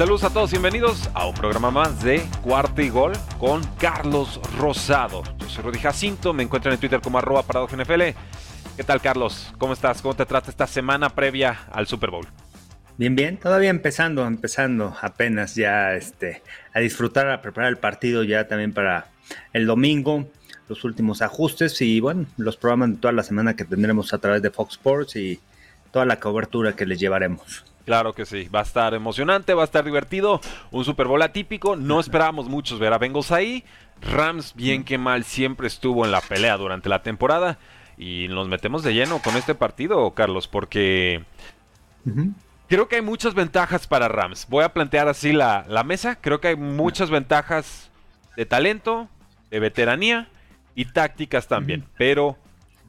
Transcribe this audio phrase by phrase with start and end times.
[0.00, 5.22] Saludos a todos, bienvenidos a un programa más de Cuarto y Gol con Carlos Rosado.
[5.38, 8.16] Yo soy Rudy Jacinto, me encuentran en Twitter como arroba NFL.
[8.78, 9.52] ¿Qué tal Carlos?
[9.58, 10.00] ¿Cómo estás?
[10.00, 12.26] ¿Cómo te trata esta semana previa al Super Bowl?
[12.96, 16.42] Bien, bien, todavía empezando, empezando apenas ya este,
[16.72, 19.08] a disfrutar, a preparar el partido ya también para
[19.52, 20.26] el domingo,
[20.70, 24.40] los últimos ajustes y bueno, los programas de toda la semana que tendremos a través
[24.40, 25.40] de Fox Sports y
[25.90, 27.69] toda la cobertura que les llevaremos.
[27.90, 31.74] Claro que sí, va a estar emocionante, va a estar divertido, un Super Bowl atípico,
[31.74, 33.64] no esperábamos muchos ver a Bengals ahí,
[34.00, 37.58] Rams bien que mal siempre estuvo en la pelea durante la temporada
[37.98, 41.24] y nos metemos de lleno con este partido, Carlos, porque
[42.68, 44.46] creo que hay muchas ventajas para Rams.
[44.48, 47.90] Voy a plantear así la, la mesa, creo que hay muchas ventajas
[48.36, 49.08] de talento,
[49.50, 50.28] de veteranía
[50.76, 52.38] y tácticas también, pero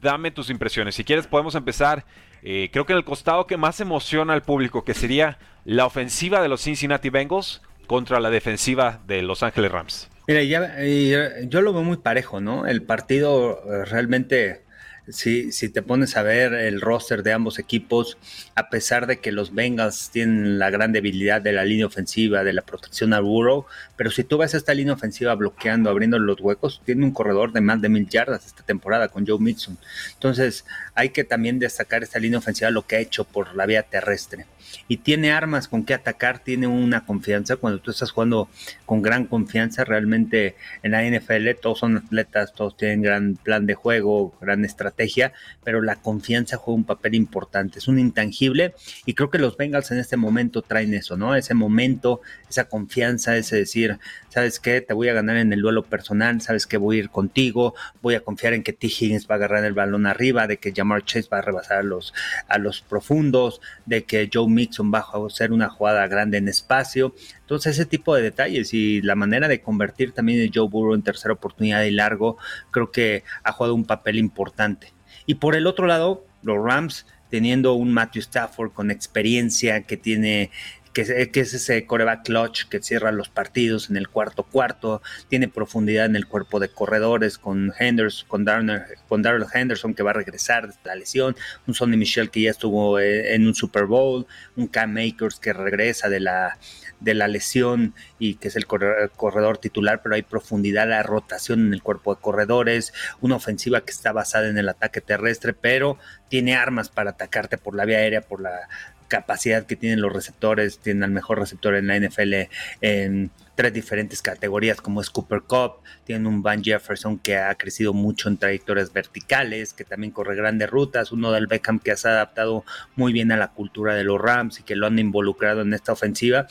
[0.00, 0.94] dame tus impresiones.
[0.94, 2.04] Si quieres podemos empezar
[2.42, 6.42] eh, creo que en el costado que más emociona al público, que sería la ofensiva
[6.42, 10.08] de los Cincinnati Bengals contra la defensiva de Los Ángeles Rams.
[10.26, 12.66] Mira, ya, eh, yo lo veo muy parejo, ¿no?
[12.66, 14.62] El partido eh, realmente
[15.08, 18.18] si, si te pones a ver el roster de ambos equipos,
[18.54, 22.52] a pesar de que los Bengals tienen la gran debilidad de la línea ofensiva, de
[22.52, 26.80] la protección al Burrow, pero si tú ves esta línea ofensiva bloqueando, abriendo los huecos,
[26.84, 29.76] tiene un corredor de más de mil yardas esta temporada con Joe Mixon.
[30.14, 33.82] Entonces, hay que también destacar esta línea ofensiva lo que ha hecho por la vía
[33.82, 34.46] terrestre
[34.88, 37.56] y tiene armas con que atacar, tiene una confianza.
[37.56, 38.48] Cuando tú estás jugando
[38.86, 43.74] con gran confianza, realmente en la NFL todos son atletas, todos tienen gran plan de
[43.74, 45.32] juego, gran estrategia,
[45.64, 48.74] pero la confianza juega un papel importante, es un intangible
[49.06, 51.34] y creo que los Bengals en este momento traen eso, ¿no?
[51.34, 53.98] Ese momento, esa confianza, ese decir,
[54.32, 54.80] ¿sabes qué?
[54.80, 56.78] Te voy a ganar en el duelo personal, ¿sabes qué?
[56.78, 58.86] Voy a ir contigo, voy a confiar en que T.
[58.86, 61.82] Higgins va a agarrar el balón arriba, de que Jamar Chase va a rebasar a
[61.82, 62.14] los,
[62.48, 67.14] a los profundos, de que Joe Mixon va a hacer una jugada grande en espacio.
[67.40, 71.02] Entonces, ese tipo de detalles y la manera de convertir también a Joe Burrow en
[71.02, 72.38] tercera oportunidad y largo,
[72.70, 74.94] creo que ha jugado un papel importante.
[75.26, 80.50] Y por el otro lado, los Rams teniendo un Matthew Stafford con experiencia, que tiene
[80.92, 86.06] que, es ese coreback clutch que cierra los partidos en el cuarto cuarto, tiene profundidad
[86.06, 90.14] en el cuerpo de corredores con Henderson, con Darnell, con Darrell Henderson que va a
[90.14, 91.36] regresar de la lesión,
[91.66, 94.26] un Sonny Michel que ya estuvo eh, en un Super Bowl,
[94.56, 96.58] un Cam Makers que regresa de la
[97.02, 101.74] de la lesión y que es el corredor titular, pero hay profundidad, la rotación en
[101.74, 105.98] el cuerpo de corredores, una ofensiva que está basada en el ataque terrestre, pero
[106.28, 108.68] tiene armas para atacarte por la vía aérea, por la
[109.12, 112.48] capacidad que tienen los receptores, tienen al mejor receptor en la NFL
[112.80, 117.92] en tres diferentes categorías, como es Cooper Cup, tienen un Van Jefferson que ha crecido
[117.92, 122.12] mucho en trayectorias verticales, que también corre grandes rutas, uno del Beckham que se ha
[122.12, 122.64] adaptado
[122.96, 125.92] muy bien a la cultura de los Rams y que lo han involucrado en esta
[125.92, 126.46] ofensiva.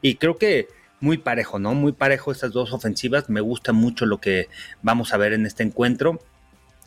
[0.00, 0.68] Y creo que
[1.00, 1.74] muy parejo, ¿no?
[1.74, 3.28] Muy parejo estas dos ofensivas.
[3.28, 4.48] Me gusta mucho lo que
[4.80, 6.18] vamos a ver en este encuentro.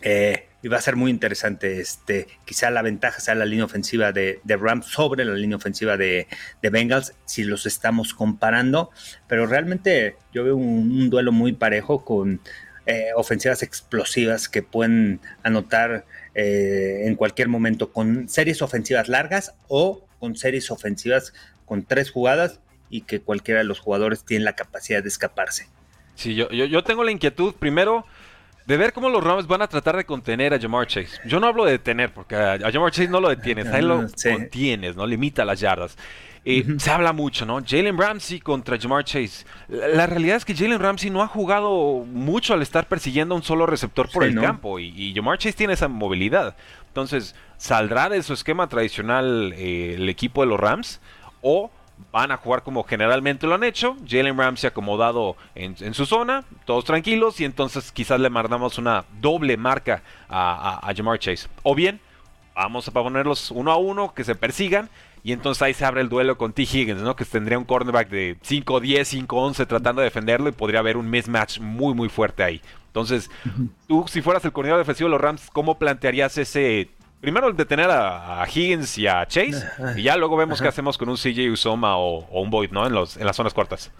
[0.01, 1.79] Eh, y va a ser muy interesante.
[1.79, 6.27] Este, quizá la ventaja sea la línea ofensiva de, Rams sobre la línea ofensiva de,
[6.61, 8.91] Bengals, si los estamos comparando.
[9.27, 12.41] Pero realmente yo veo un, duelo muy parejo con
[12.85, 16.05] eh, ofensivas explosivas que pueden anotar
[16.35, 21.33] eh, en cualquier momento con series ofensivas largas o con series ofensivas
[21.65, 25.67] con tres jugadas y que cualquiera de los jugadores tiene la capacidad de escaparse.
[26.15, 28.05] Sí, yo, yo, yo tengo la inquietud primero
[28.69, 31.19] de ver cómo los Rams van a tratar de contener a Jamar Chase.
[31.25, 34.95] Yo no hablo de detener, porque a Jamar Chase no lo detienes, ahí lo contienes,
[34.95, 35.07] ¿no?
[35.07, 35.97] Limita las yardas.
[36.45, 37.61] Eh, se habla mucho, ¿no?
[37.65, 39.43] Jalen Ramsey contra Jamar Chase.
[39.69, 43.43] La, realidad es que Jalen Ramsey no ha jugado mucho al estar persiguiendo a un
[43.43, 46.55] solo receptor por el campo y, y, Jamar Chase tiene esa movilidad.
[46.89, 51.01] Entonces, ¿saldrá de su esquema tradicional eh, el equipo de los Rams?
[51.41, 51.71] ¿O
[52.11, 53.95] van a jugar como generalmente lo han hecho.
[54.07, 59.57] Jalen Ramsey acomodado en, su zona, todos tranquilos, y entonces quizás le mandamos una doble
[59.57, 61.47] marca a, Jamar Chase.
[61.63, 61.99] O bien,
[62.55, 64.89] vamos a ponerlos uno a uno, que se persigan,
[65.23, 66.63] y entonces ahí se abre el duelo con T.
[66.63, 67.15] Higgins, ¿no?
[67.15, 71.59] Que tendría un cornerback de 5-10, 5-11 tratando de defenderlo y podría haber un mismatch
[71.59, 72.61] muy, muy fuerte ahí.
[72.87, 73.29] Entonces,
[73.87, 76.89] tú, si fueras el coordinador defensivo de los Rams, ¿cómo plantearías ese
[77.21, 79.63] primero detener a, a, Higgins y a Chase
[79.95, 82.87] y ya luego vemos qué hacemos con un CJ Usoma o, o, un Boyd, ¿no?
[82.87, 83.91] En, los, en las zonas cortas.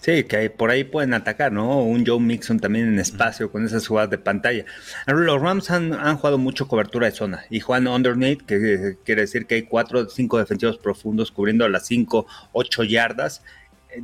[0.00, 1.80] Sí, que por ahí pueden atacar, ¿no?
[1.80, 4.64] Un Joe Mixon también en espacio con esas jugadas de pantalla.
[5.06, 9.46] Los Rams han, han jugado mucho cobertura de zona y juegan underneath, que quiere decir
[9.46, 13.42] que hay cuatro cinco defensivos profundos cubriendo las cinco, ocho yardas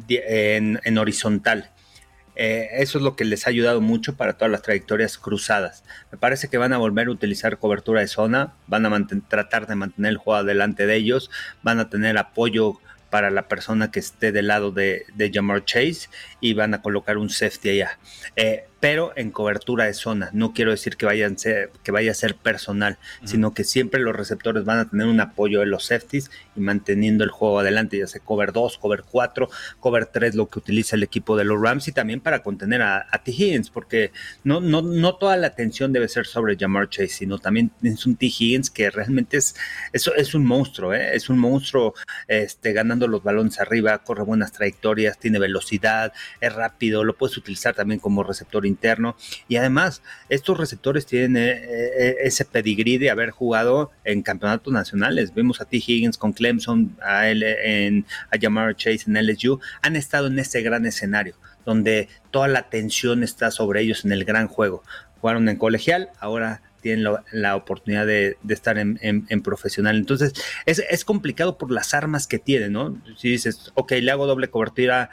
[0.08, 1.70] eh, en, en horizontal.
[2.34, 5.84] Eh, eso es lo que les ha ayudado mucho para todas las trayectorias cruzadas.
[6.10, 9.74] Me parece que van a volver a utilizar cobertura de zona, van a tratar de
[9.74, 11.30] mantener el juego delante de ellos,
[11.62, 12.78] van a tener apoyo
[13.10, 16.08] para la persona que esté del lado de, de Jamar Chase
[16.40, 17.98] y van a colocar un safety allá.
[18.36, 20.30] Eh, pero en cobertura de zona.
[20.32, 24.16] No quiero decir que, vayan ser, que vaya a ser personal, sino que siempre los
[24.16, 28.08] receptores van a tener un apoyo de los safeties y manteniendo el juego adelante, ya
[28.08, 29.48] sea cover 2, cover 4,
[29.78, 33.06] cover 3, lo que utiliza el equipo de los Rams y también para contener a,
[33.22, 33.30] T.
[33.30, 34.10] Higgins, porque
[34.42, 38.16] no, no, no toda la atención debe ser sobre Jamar Chase, sino también es un
[38.16, 38.26] T.
[38.26, 39.54] Higgins que realmente es,
[39.92, 41.14] es, es un monstruo, ¿eh?
[41.14, 41.94] es un monstruo
[42.26, 47.76] este, ganando los balones arriba, corre buenas trayectorias, tiene velocidad, es rápido, lo puedes utilizar
[47.76, 49.16] también como receptor interno.
[49.48, 51.60] Y además, estos receptores tienen eh,
[51.98, 55.34] eh, ese pedigrí de haber jugado en campeonatos nacionales.
[55.34, 55.76] Vemos a T.
[55.76, 59.60] Higgins con Clemson, a, él en, a Jamar Chase en LSU.
[59.82, 64.24] Han estado en ese gran escenario, donde toda la atención está sobre ellos en el
[64.24, 64.82] gran juego.
[65.20, 69.96] Jugaron en colegial, ahora tienen la, oportunidad de, estar en, profesional.
[69.96, 70.34] Entonces,
[70.66, 73.00] es, es, complicado por las armas que tienen, ¿no?
[73.16, 75.10] Si dices, ok, le hago doble cobertura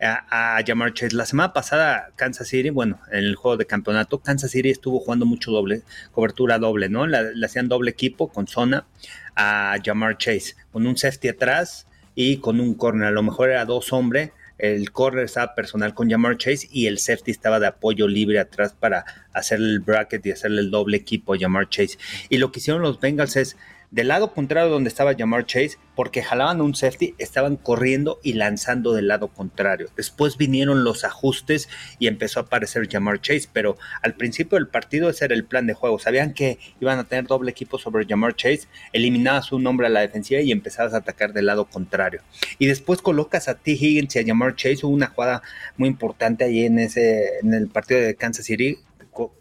[0.00, 1.16] a, a Jamar Chase.
[1.16, 5.26] La semana pasada, Kansas City, bueno, en el juego de campeonato, Kansas City estuvo jugando
[5.26, 7.06] mucho doble, cobertura doble, ¿no?
[7.06, 8.86] Le hacían doble equipo con zona
[9.34, 13.08] a Jamar Chase, con un safety atrás y con un corner.
[13.08, 14.32] A lo mejor era dos hombres.
[14.58, 18.74] El corner estaba personal con Jamar Chase y el safety estaba de apoyo libre atrás
[18.78, 21.96] para hacer el bracket y hacerle el doble equipo a Jamar Chase.
[22.28, 23.56] Y lo que hicieron los Bengals es
[23.90, 28.92] del lado contrario donde estaba Jamar Chase, porque jalaban un safety, estaban corriendo y lanzando
[28.92, 29.88] del lado contrario.
[29.96, 31.68] Después vinieron los ajustes
[31.98, 35.66] y empezó a aparecer Jamar Chase, pero al principio del partido ese era el plan
[35.66, 35.98] de juego.
[35.98, 40.00] Sabían que iban a tener doble equipo sobre Jamar Chase, eliminabas un hombre a la
[40.00, 42.20] defensiva y empezabas a atacar del lado contrario.
[42.58, 43.72] Y después colocas a T.
[43.72, 45.42] Higgins y a Jamar Chase, hubo una jugada
[45.76, 48.78] muy importante ahí en ese en el partido de Kansas City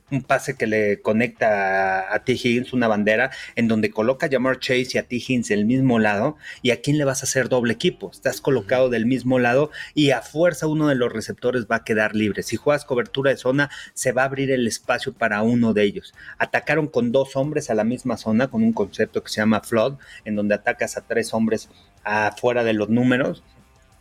[0.10, 2.34] un pase que le conecta a, T.
[2.34, 5.16] Higgins, una bandera, en donde coloca a Jamar Chase y a T.
[5.16, 8.10] Higgins del mismo lado, y a quién le vas a hacer doble equipo.
[8.12, 12.16] Estás colocado del mismo lado y a fuerza uno de los receptores va a quedar
[12.16, 12.44] libre.
[12.44, 16.14] Si juegas cobertura de zona, se va a abrir el espacio para uno de ellos.
[16.38, 19.98] Atacaron con dos hombres a la misma zona, con un concepto que se llama flood,
[20.26, 21.70] en donde atacas a tres hombres
[22.04, 23.44] afuera de los números.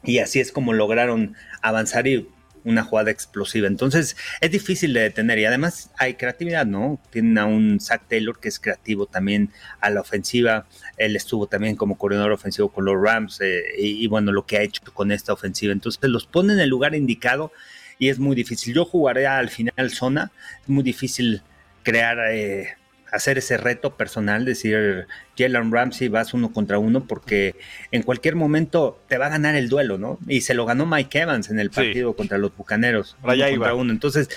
[0.04, 2.28] Y así es como lograron avanzar y
[2.66, 3.68] una jugada explosiva.
[3.68, 7.00] Entonces es difícil de detener y además hay creatividad, ¿no?
[7.10, 10.66] Tienen a un Zach Taylor que es creativo también a la ofensiva.
[10.98, 14.62] Él estuvo también como coordinador ofensivo con los Rams eh, y, bueno, lo que ha
[14.62, 15.72] hecho con esta ofensiva.
[15.72, 17.52] Entonces los pone en el lugar indicado
[17.98, 18.74] y es muy difícil.
[18.74, 21.42] Yo jugaré al final zona, es muy difícil
[21.84, 22.18] crear...
[22.30, 22.74] Eh,
[23.12, 25.06] hacer ese reto personal, decir,
[25.38, 27.54] Jalen Ramsey vas uno contra uno, porque
[27.92, 30.18] en cualquier momento te va a ganar el duelo, ¿no?
[30.26, 33.16] Y se lo ganó Mike Evans en el partido contra los Bucaneros.
[33.22, 33.92] Uno contra uno.
[33.92, 34.28] Entonces,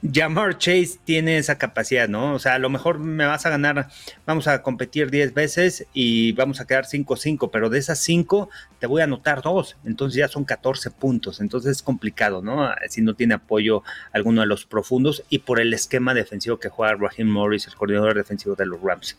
[0.00, 2.34] Jamar Chase tiene esa capacidad, ¿no?
[2.34, 3.88] O sea, a lo mejor me vas a ganar,
[4.26, 8.86] vamos a competir 10 veces y vamos a quedar 5-5, pero de esas 5 te
[8.86, 12.70] voy a anotar 2, entonces ya son 14 puntos, entonces es complicado, ¿no?
[12.88, 16.94] Si no tiene apoyo alguno de los profundos y por el esquema defensivo que juega
[16.94, 19.16] Raheem Morris, el coordinador defensivo de los Rams.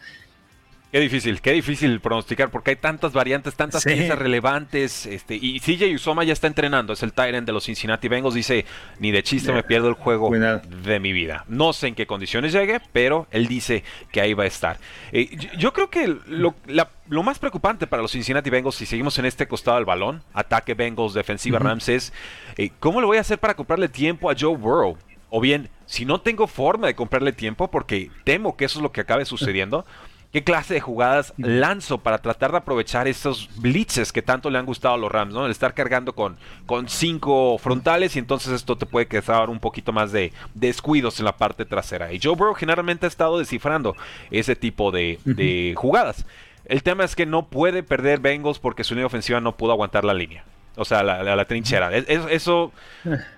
[0.92, 5.06] Qué difícil, qué difícil pronosticar porque hay tantas variantes, tantas piezas relevantes.
[5.06, 8.34] Este, y CJ Usoma ya está entrenando, es el Tyrant de los Cincinnati Bengals.
[8.34, 8.66] Dice:
[9.00, 11.46] Ni de chiste me pierdo el juego de mi vida.
[11.48, 14.80] No sé en qué condiciones llegue, pero él dice que ahí va a estar.
[15.12, 15.30] Eh,
[15.60, 16.56] yo, creo que lo,
[17.24, 21.14] más preocupante para los Cincinnati Bengals, si seguimos en este costado del balón, ataque Bengals,
[21.14, 22.14] defensiva Rams, es:
[22.58, 24.98] eh, ¿cómo le voy a hacer para comprarle tiempo a Joe Burrow?
[25.30, 28.92] O bien, si no tengo forma de comprarle tiempo, porque temo que eso es lo
[28.92, 29.86] que acabe sucediendo.
[30.32, 34.68] ¿Qué clase de jugadas lanzo para tratar de aprovechar estos blitzes que tanto le han
[34.68, 35.46] gustado a los Rams, ¿no?
[35.46, 39.92] El estar cargando con, con cinco frontales y entonces esto te puede quedar un poquito
[39.92, 42.14] más de descuidos en la parte trasera.
[42.14, 43.96] Y Joe Burrow generalmente ha estado descifrando
[44.30, 46.28] ese tipo de, jugadas.
[46.66, 50.06] El tema es que no puede perder Bengals porque su línea ofensiva no pudo aguantar
[50.06, 50.44] la línea.
[50.76, 51.90] O sea, la, trinchera.
[51.98, 52.72] eso,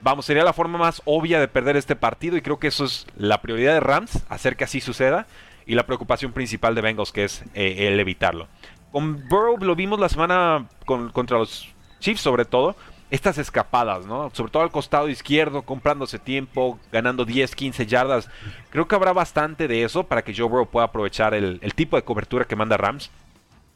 [0.02, 3.08] vamos, sería la forma más obvia de perder este partido y creo que eso es
[3.16, 5.26] la prioridad de Rams, hacer que así suceda
[5.72, 8.50] y la preocupación principal de Bengals, que es eh, el evitarlo.
[8.92, 11.70] con Burrow lo vimos la semana contra los
[12.02, 12.76] Chiefs sobre todo,
[13.10, 14.30] estas escapadas, ¿no?
[14.34, 18.30] Sobre todo al costado izquierdo, comprándose tiempo, ganando 10, 15 yardas.
[18.70, 22.04] Creo que habrá bastante de eso para que Joe Burrow pueda aprovechar el, tipo de
[22.04, 23.10] cobertura que manda Rams.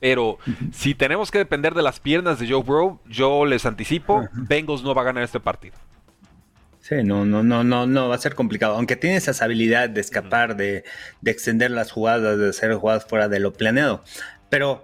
[0.01, 0.37] Pero
[0.73, 4.93] si tenemos que depender de las piernas de Joe Burrow, yo les anticipo, Bengals no
[4.93, 5.77] va a ganar este partido.
[6.87, 8.75] Sí, no, no, no, no, no, va a ser complicado.
[8.75, 10.83] Aunque tiene esa habilidad de escapar, de,
[11.19, 14.03] de extender las jugadas, de hacer jugadas fuera de lo planeado.
[14.51, 14.83] Pero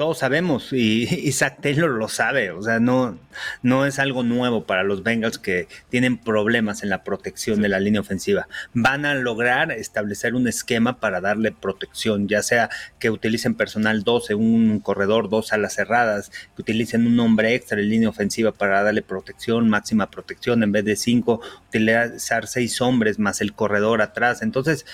[0.00, 3.18] todos sabemos y, Zach Taylor lo sabe, o sea, no,
[3.62, 7.80] no es algo nuevo para los Bengals que tienen problemas en la protección de la
[7.80, 8.48] línea ofensiva.
[8.72, 14.34] Van a lograr establecer un esquema para darle protección, ya sea que utilicen personal 12,
[14.36, 19.02] un corredor, dos alas cerradas, que utilicen un hombre extra en línea ofensiva para darle
[19.02, 24.40] protección, máxima protección, en vez de cinco, utilizar seis hombres más el corredor atrás.
[24.40, 24.86] Entonces,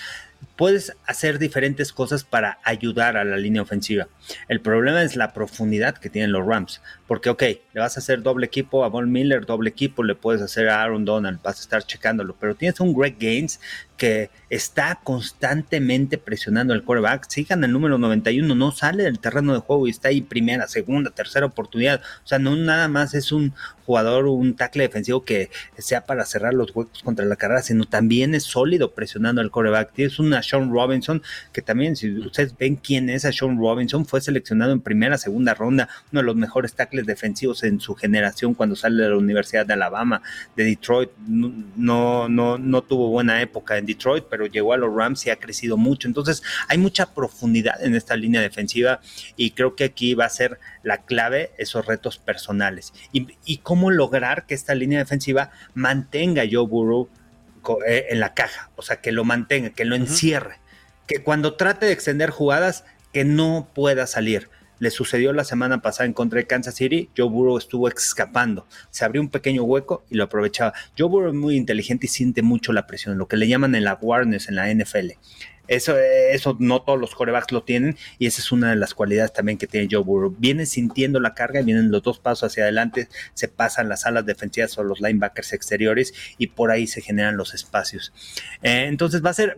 [0.55, 4.07] puedes hacer diferentes cosas para ayudar a la línea ofensiva.
[4.47, 6.81] El problema es la profundidad que tienen los Rams.
[7.07, 10.41] Porque, ok, le vas a hacer doble equipo a Von Miller, doble equipo, le puedes
[10.41, 12.35] hacer a Aaron Donald, vas a estar checándolo.
[12.39, 13.59] Pero tienes un Greg Gaines
[13.97, 17.27] que está constantemente presionando el quarterback.
[17.27, 21.09] Sigan el número 91, no sale del terreno de juego y está ahí primera, segunda,
[21.09, 22.01] tercera oportunidad.
[22.23, 23.53] O sea, no nada más es un
[23.85, 28.35] jugador, un tackle defensivo que sea para cerrar los huecos contra la carrera, sino también
[28.35, 29.93] es sólido presionando al quarterback.
[29.93, 34.21] Tienes una Sean Robinson, que también, si ustedes ven quién es a Sean Robinson, fue
[34.21, 38.75] seleccionado en primera, segunda ronda, uno de los mejores tackles defensivos en su generación cuando
[38.75, 40.21] sale de la Universidad de Alabama,
[40.55, 41.09] de Detroit.
[41.27, 45.37] No, no, no tuvo buena época en Detroit, pero llegó a los Rams y ha
[45.37, 46.07] crecido mucho.
[46.07, 48.99] Entonces, hay mucha profundidad en esta línea defensiva
[49.35, 52.93] y creo que aquí va a ser la clave esos retos personales.
[53.11, 57.09] Y, cómo lograr que esta línea defensiva mantenga a Joe Burrow
[57.85, 60.59] eh, en la caja, o sea, que lo mantenga, que lo encierre,
[61.05, 64.49] que cuando trate de extender jugadas, que no pueda salir.
[64.79, 67.09] Le sucedió la semana pasada en contra de Kansas City.
[67.15, 68.67] Joe Burrow estuvo escapando.
[68.91, 70.73] Se abrió un pequeño hueco y lo aprovechaba.
[70.97, 73.87] Joe Burrow es muy inteligente y siente mucho la presión, lo que le llaman el
[73.87, 75.11] awareness en la NFL.
[75.67, 79.33] Eso, eso no todos los corebacks lo tienen y esa es una de las cualidades
[79.33, 80.33] también que tiene Joe Burrow.
[80.37, 84.77] Viene sintiendo la carga, vienen los dos pasos hacia adelante, se pasan las alas defensivas
[84.77, 88.13] o los linebackers exteriores y por ahí se generan los espacios.
[88.63, 89.57] Eh, entonces va a ser,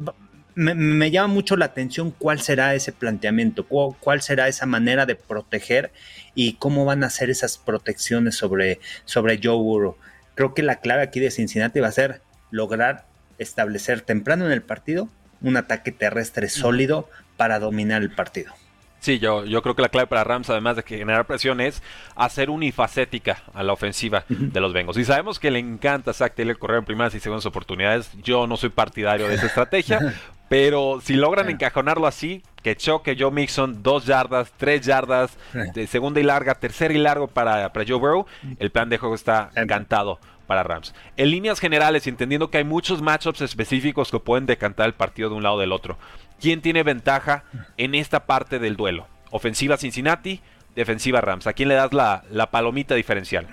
[0.60, 5.92] me, llama mucho la atención cuál será ese planteamiento, cuál, será esa manera de proteger
[6.36, 9.96] y cómo van a ser esas protecciones sobre, sobre Joe Burrow.
[10.36, 13.06] Creo que la clave aquí de Cincinnati va a ser lograr
[13.38, 15.08] establecer temprano en el partido
[15.42, 18.54] un ataque terrestre sólido para dominar el partido.
[19.00, 21.82] Sí, yo, yo creo que la clave para Rams, además de que generar presión, es
[22.18, 24.98] hacer unifacética a la ofensiva de los Bengals.
[24.98, 28.12] Y sabemos que le encanta a Zach Taylor correr en primeras y segundas oportunidades.
[28.22, 30.16] Yo no soy partidario de esa estrategia,
[30.50, 35.38] pero si logran encajonarlo así, que choque Joe Mixon, dos yardas, tres yardas,
[35.74, 38.26] de segunda y larga, tercera y largo para, para Joe Burrow,
[38.58, 40.96] el plan de juego está encantado para Rams.
[41.16, 45.36] En líneas generales, entendiendo que hay muchos matchups específicos que pueden decantar el partido de
[45.36, 46.00] un lado o del otro.
[46.42, 47.44] ¿Quién tiene ventaja
[47.78, 49.08] en esta parte del duelo?
[49.30, 50.42] Ofensiva Cincinnati,
[50.76, 51.46] defensiva Rams.
[51.46, 53.48] ¿A quién le das la, palomita diferencial?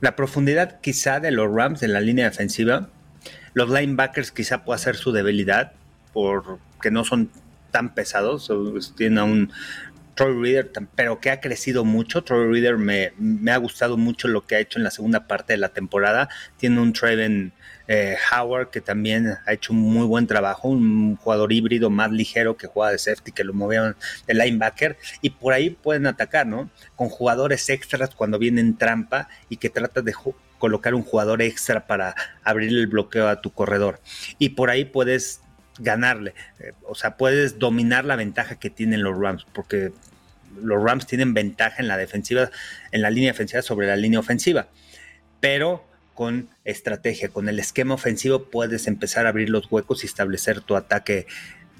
[0.00, 2.88] La profundidad quizá de los Rams en la línea defensiva.
[3.54, 5.72] Los linebackers quizá pueda ser su debilidad
[6.12, 7.30] porque no son
[7.70, 8.50] tan pesados.
[8.96, 9.52] Tienen un
[10.18, 12.24] Troy Reader, pero que ha crecido mucho.
[12.24, 13.12] Troy Reader me,
[13.52, 16.28] ha gustado mucho lo que ha hecho en la segunda parte de la temporada.
[16.56, 17.52] Tiene un Traven
[17.86, 22.56] eh, Howard que también ha hecho un muy buen trabajo, un jugador híbrido más ligero
[22.56, 23.94] que juega de safety, que lo movieron
[24.26, 24.96] de linebacker.
[25.22, 26.68] Y por ahí pueden atacar, ¿no?
[26.96, 30.12] Con jugadores extras cuando vienen trampa y que trata de
[30.58, 34.00] colocar un jugador extra para abrir el bloqueo a tu corredor.
[34.38, 35.40] Y por ahí puedes
[35.78, 36.34] ganarle.
[36.60, 39.92] Eh, o sea, puedes dominar la ventaja que tienen los Rams, porque
[40.60, 42.50] los Rams tienen ventaja en la defensiva,
[42.90, 44.68] en la línea defensiva sobre la línea ofensiva.
[45.40, 45.84] Pero
[46.14, 50.74] con estrategia, con el esquema ofensivo puedes empezar a abrir los huecos y establecer tu
[50.74, 51.26] ataque,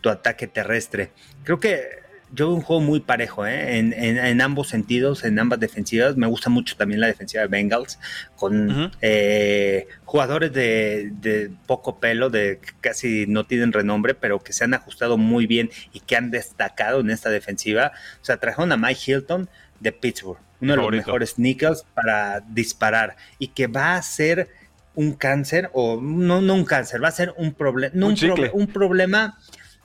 [0.00, 1.10] tu ataque terrestre.
[1.42, 3.78] Creo que yo veo un juego muy parejo ¿eh?
[3.78, 6.16] en, ambos sentidos, en ambas defensivas.
[6.16, 7.98] Me gusta mucho también la defensiva de Bengals,
[8.36, 14.64] con eh, jugadores de, poco pelo, de que casi no tienen renombre, pero que se
[14.64, 17.92] han ajustado muy bien y que han destacado en esta defensiva.
[18.20, 19.48] O sea, trajeron a Mike Hilton
[19.80, 24.48] de Pittsburgh, uno de los mejores nickels para disparar y que va a ser
[24.94, 28.08] un cáncer, o no, no un cáncer, va a ser un, problema no
[28.52, 29.38] un problema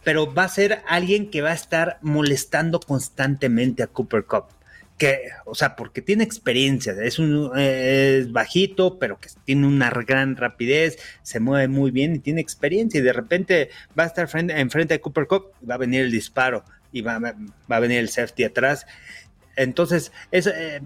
[0.03, 4.45] pero va a ser alguien que va a estar molestando constantemente a Cooper Cup.
[4.97, 7.51] Que, o sea, porque tiene experiencia, es un
[8.31, 12.99] bajito, pero que tiene una gran rapidez, se mueve muy bien y tiene experiencia.
[12.99, 16.63] Y de repente va a estar enfrente de Cooper Cup, va a venir el disparo.
[16.91, 17.19] y va,
[17.69, 18.85] a venir el safety atrás.
[19.55, 20.81] Entonces, es, eh,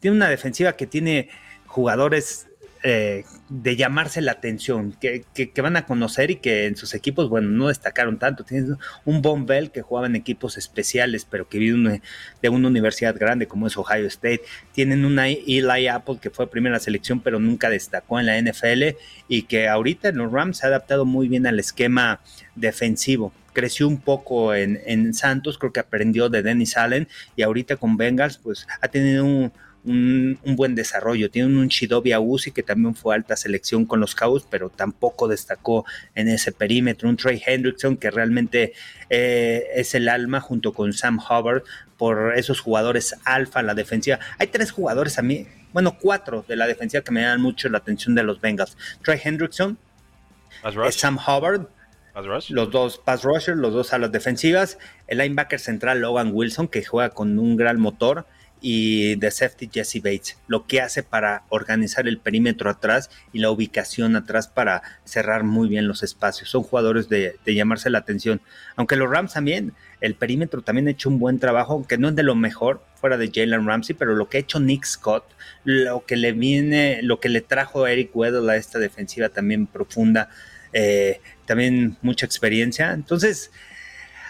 [0.00, 1.28] tiene una defensiva que tiene
[1.66, 2.49] jugadores
[2.82, 7.50] eh, de llamarse la atención, que, van a conocer y que en sus equipos, bueno,
[7.50, 8.42] no destacaron tanto.
[8.44, 12.00] Tienen un Von Bell que jugaba en equipos especiales, pero que vive
[12.40, 14.42] de una universidad grande como es Ohio State.
[14.72, 18.96] Tienen una Eli Apple que fue primera selección, pero nunca destacó en la NFL
[19.28, 22.20] y que ahorita en los Rams se ha adaptado muy bien al esquema
[22.54, 27.76] defensivo creció un poco en, en, Santos, creo que aprendió de Dennis Allen y ahorita
[27.76, 29.52] con Bengals pues ha tenido un,
[29.84, 31.30] un, buen desarrollo.
[31.30, 35.84] Tienen un Shidobi Uzi que también fue alta selección con los Cowboys, pero tampoco destacó
[36.14, 37.08] en ese perímetro.
[37.08, 38.72] Un Trey Hendrickson que realmente
[39.08, 41.62] eh, es el alma junto con Sam Hubbard
[41.96, 44.18] por esos jugadores alfa la defensiva.
[44.38, 47.78] Hay tres jugadores a mí, bueno, cuatro de la defensiva que me dan mucho la
[47.78, 48.76] atención de los Bengals.
[49.02, 49.78] Trey Hendrickson,
[50.90, 51.66] Sam Hubbard,
[52.48, 57.10] los dos pass rushers, los dos alas defensivas, el linebacker central Logan Wilson que juega
[57.10, 58.26] con un gran motor
[58.60, 63.50] y de safety Jesse Bates, lo que hace para organizar el perímetro atrás y la
[63.50, 66.50] ubicación atrás para cerrar muy bien los espacios.
[66.50, 68.40] Son jugadores de, llamarse la atención.
[68.76, 72.16] Aunque los Rams también, el perímetro también ha hecho un buen trabajo, aunque no es
[72.16, 75.24] de lo mejor fuera de Jalen Ramsey, pero lo que ha hecho Nick Scott,
[75.64, 79.66] lo que le viene, lo que le trajo a Eric Weddle a esta defensiva también
[79.66, 80.28] profunda,
[80.72, 82.92] eh, también mucha experiencia.
[82.92, 83.50] Entonces,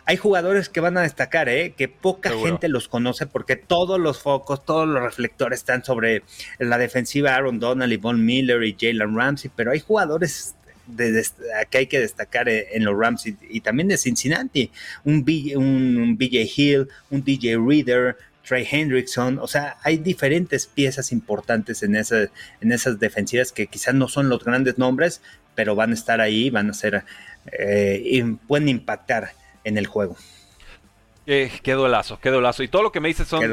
[0.06, 1.74] hay jugadores que van a destacar, ¿eh?
[1.76, 6.22] que poca gente los conoce porque todos los focos, todos los reflectores están sobre
[6.58, 10.54] la defensiva Aaron Donald, Von Miller y Jalen Ramsey, pero hay jugadores
[10.86, 11.24] de,
[11.70, 14.70] que hay que destacar eh, en los Rams y, también de Cincinnati,
[15.04, 15.24] un,
[15.56, 21.94] un, BJ Hill, un DJ Reader, Trey Hendrickson, o sea, hay diferentes piezas importantes en,
[21.94, 25.20] en esas defensivas que quizás no son los grandes nombres,
[25.54, 27.04] pero van a estar ahí, van a ser,
[27.52, 29.32] eh, y pueden impactar
[29.64, 30.16] en el juego.
[31.32, 32.64] Eh, qué duelazo, qué duelazo.
[32.64, 33.44] Y todo lo que me dices son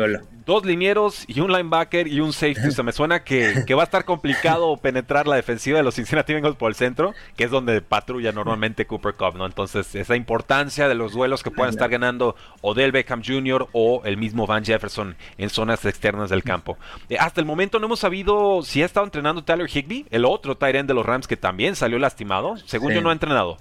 [0.48, 2.70] dos linieros y un linebacker y un safety.
[2.70, 6.34] O sea, me suena que, va a estar complicado penetrar la defensiva de los Cincinnati
[6.34, 9.46] Bengals por el centro, que es donde patrulla normalmente Cooper Cup, ¿no?
[9.46, 13.68] Entonces, esa importancia de los duelos que puedan estar ganando Odell Beckham Jr.
[13.74, 16.80] o el mismo Van Jefferson en zonas externas del campo.
[17.10, 20.58] Eh, hasta el momento no hemos sabido si ha estado entrenando Tyler Higby, el otro
[20.58, 22.58] tight end de los Rams que también salió lastimado.
[22.66, 23.60] Según yo, no ha entrenado.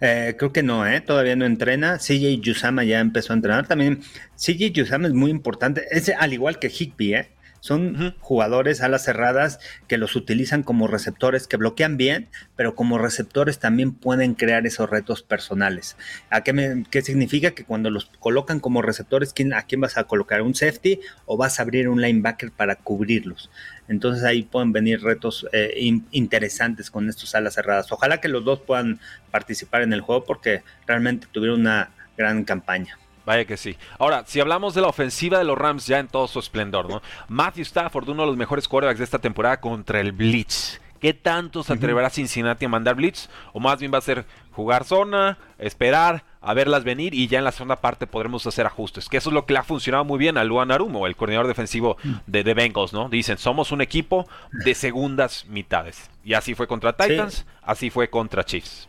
[0.00, 1.00] Eh, creo que no, ¿eh?
[1.00, 1.98] todavía no entrena.
[1.98, 3.66] CJ Yusama ya empezó a entrenar.
[3.66, 4.00] También
[4.36, 7.28] CJ Yusama es muy importante, es al igual que Higby, ¿eh?
[7.66, 12.96] Son jugadores a las cerradas que los utilizan como receptores, que bloquean bien, pero como
[12.96, 15.96] receptores también pueden crear esos retos personales.
[16.30, 17.50] ¿A qué, qué significa?
[17.50, 20.42] Que cuando los colocan como receptores, ¿a quién vas a colocar?
[20.42, 23.50] ¿Un safety o vas a abrir un linebacker para cubrirlos?
[23.88, 25.74] Entonces ahí pueden venir retos eh,
[26.12, 27.90] interesantes con estos alas cerradas.
[27.90, 29.00] Ojalá que los dos puedan
[29.32, 32.96] participar en el juego porque realmente tuvieron una gran campaña.
[33.26, 33.76] Vaya que sí.
[33.98, 37.02] Ahora, si hablamos de la ofensiva de los Rams ya en todo su esplendor, ¿no?
[37.28, 40.80] Matthew Stafford, uno de los mejores quarterbacks de esta temporada contra el Blitz.
[41.00, 43.28] ¿Qué tanto se atreverá Cincinnati a mandar Blitz?
[43.52, 47.44] O más bien va a ser jugar zona, esperar, a verlas venir y ya en
[47.44, 49.08] la segunda parte podremos hacer ajustes.
[49.08, 51.48] Que eso es lo que le ha funcionado muy bien a Luan Arumo, el coordinador
[51.48, 52.12] defensivo mm.
[52.26, 53.08] de, de, Bengals, ¿no?
[53.08, 56.10] Dicen, somos un equipo de segundas mitades.
[56.24, 58.88] Y así fue contra Titans, así fue contra Chiefs.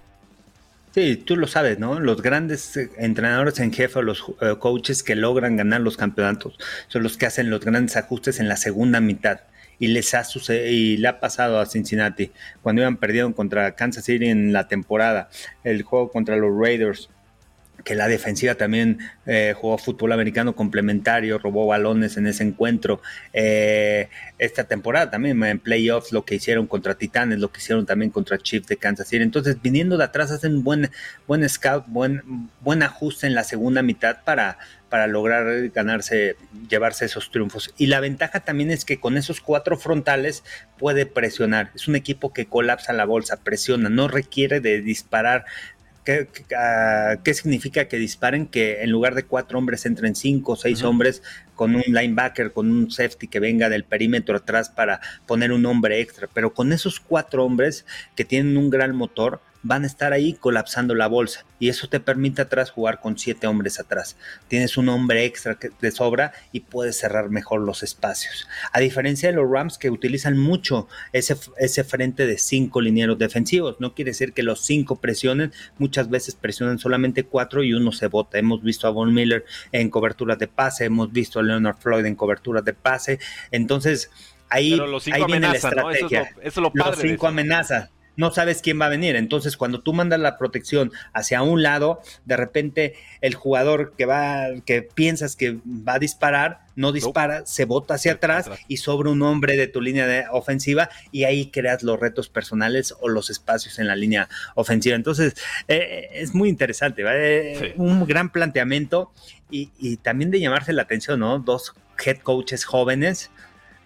[0.93, 1.99] Sí, tú lo sabes, ¿no?
[1.99, 7.03] Los grandes eh, entrenadores en jefe los eh, coaches que logran ganar los campeonatos son
[7.03, 9.41] los que hacen los grandes ajustes en la segunda mitad.
[9.79, 12.31] Y les ha y le ha pasado a Cincinnati
[12.63, 15.29] cuando iban perdiendo contra Kansas City en la temporada,
[15.63, 17.11] el juego contra los Raiders,
[17.83, 23.01] que la defensiva también eh, jugó fútbol americano complementario, robó balones en ese encuentro.
[23.33, 24.09] Eh,
[24.39, 28.37] esta temporada también en playoffs lo que hicieron contra Titanes, lo que hicieron también contra
[28.37, 29.23] Chiefs de Kansas City.
[29.23, 30.91] Entonces, viniendo de atrás, hacen buen,
[31.27, 34.57] buen scout, buen, buen ajuste en la segunda mitad para,
[34.89, 36.35] para lograr ganarse,
[36.69, 37.73] llevarse esos triunfos.
[37.77, 40.43] Y la ventaja también es que con esos cuatro frontales
[40.77, 41.71] puede presionar.
[41.75, 45.45] Es un equipo que colapsa la bolsa, presiona, no requiere de disparar
[47.23, 48.47] ¿Qué, significa que disparen?
[48.47, 51.21] Que en lugar de cuatro hombres entren cinco o seis hombres
[51.53, 55.99] con un linebacker, con un safety que venga del perímetro atrás para poner un hombre
[55.99, 56.29] extra.
[56.33, 60.95] Pero con esos cuatro hombres que tienen un gran motor, van a estar ahí colapsando
[60.95, 64.15] la bolsa y eso te permite atrás jugar con siete hombres atrás.
[64.47, 68.47] Tienes un hombre extra de sobra y puedes cerrar mejor los espacios.
[68.71, 73.75] A diferencia de los Rams que utilizan mucho ese, ese frente de cinco linieros defensivos,
[73.79, 78.07] no quiere decir que los cinco presionen, muchas veces presionan solamente cuatro y uno se
[78.07, 78.39] bota.
[78.39, 82.15] Hemos visto a Von Miller en coberturas de pase, hemos visto a Leonard Floyd en
[82.15, 83.19] coberturas de pase,
[83.51, 84.11] entonces
[84.49, 84.79] ahí,
[85.11, 86.21] ahí viene la estrategia.
[86.21, 89.15] Eso es lo, padre los cinco amenazas no sabes quién va a venir.
[89.15, 94.47] Entonces, cuando tú mandas la protección hacia un lado, de repente el jugador que va,
[94.65, 99.21] que piensas que va a disparar, no dispara, se bota hacia atrás, y sobre un
[99.21, 103.79] hombre de tu línea de ofensiva y ahí creas los retos personales o los espacios
[103.79, 104.95] en la línea ofensiva.
[104.95, 105.35] Entonces,
[105.67, 107.73] eh, es muy interesante, ¿vale?
[107.77, 109.11] un gran planteamiento
[109.49, 111.39] y, y, también de llamarse la atención, ¿no?
[111.39, 113.31] Dos head coaches jóvenes.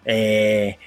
[0.04, 0.78] Eh,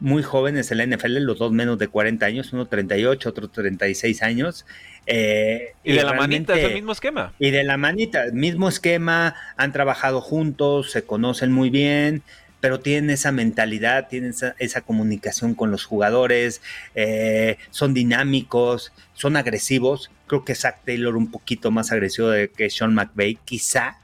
[0.00, 4.22] muy jóvenes en la NFL, los dos menos de 40 años, uno 38, otro 36
[4.22, 4.66] años.
[5.06, 7.32] Eh, y de la manita es el mismo esquema.
[7.38, 12.22] Y de la manita, mismo esquema, han trabajado juntos, se conocen muy bien,
[12.60, 16.62] pero tienen esa mentalidad, tienen esa, comunicación con los jugadores,
[16.94, 20.10] eh, son dinámicos, son agresivos.
[20.26, 23.99] Creo que Zach Taylor un poquito más agresivo de que Sean McVay, quizá,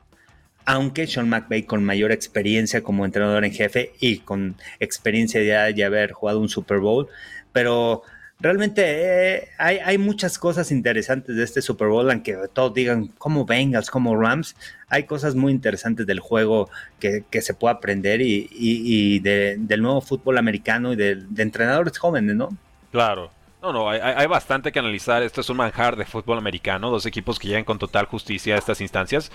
[0.67, 5.85] aunque Sean McVay con mayor experiencia como entrenador en jefe y con experiencia de, de
[5.85, 7.09] haber jugado un Super Bowl,
[7.53, 8.03] pero
[8.41, 13.91] realmente eh, hay, muchas cosas interesantes de este Super Bowl, aunque todos digan como Bengals,
[13.91, 14.57] como Rams,
[14.89, 20.93] hay cosas muy interesantes del juego que, se puede aprender y, del nuevo fútbol americano
[20.93, 22.49] y de, de entrenadores jóvenes, ¿no?
[22.91, 23.31] Claro.
[23.67, 25.25] No, no, hay, bastante que analizar.
[25.25, 28.59] Esto es un manjar de fútbol americano, dos equipos que llegan con total justicia a
[28.59, 29.33] estas instancias.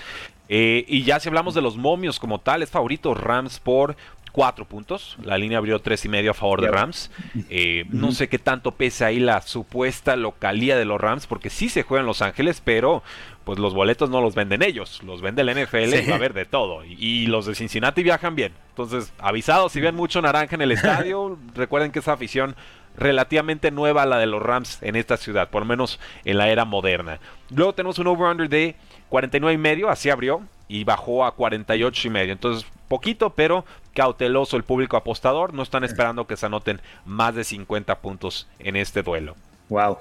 [0.47, 3.97] Eh, y ya si hablamos de los momios como tal, es favorito Rams por
[4.31, 5.17] cuatro puntos.
[5.21, 7.11] La línea abrió tres y medio a favor de Rams.
[7.49, 11.67] Eh, no sé qué tanto pesa ahí la supuesta localía de los Rams, porque sí
[11.67, 13.03] se juega en Los Ángeles, pero
[13.43, 16.33] pues los boletos no los venden ellos, los vende el NFL y va a haber
[16.33, 16.85] de todo.
[16.85, 18.53] Y, y, los de Cincinnati viajan bien.
[18.69, 22.55] Entonces, avisados, si ven mucho naranja en el estadio, recuerden que esa afición
[22.95, 26.65] relativamente nueva la de los Rams en esta ciudad, por lo menos en la era
[26.65, 27.19] moderna.
[27.49, 28.75] Luego tenemos un over-under de
[29.09, 32.31] 49 y medio, así abrió, y bajó a 48 y medio.
[32.31, 35.53] Entonces, poquito, pero cauteloso el público apostador.
[35.53, 39.35] No están esperando que se anoten más de 50 puntos en este duelo.
[39.67, 39.97] Wow.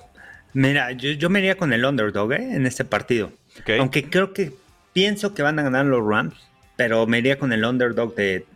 [0.52, 2.54] Mira, yo, me iría con el underdog ¿eh?
[2.54, 3.32] en este partido.
[3.78, 4.52] Aunque creo que
[4.92, 6.34] pienso que van a ganar los Rams,
[6.76, 8.46] pero me iría con el underdog de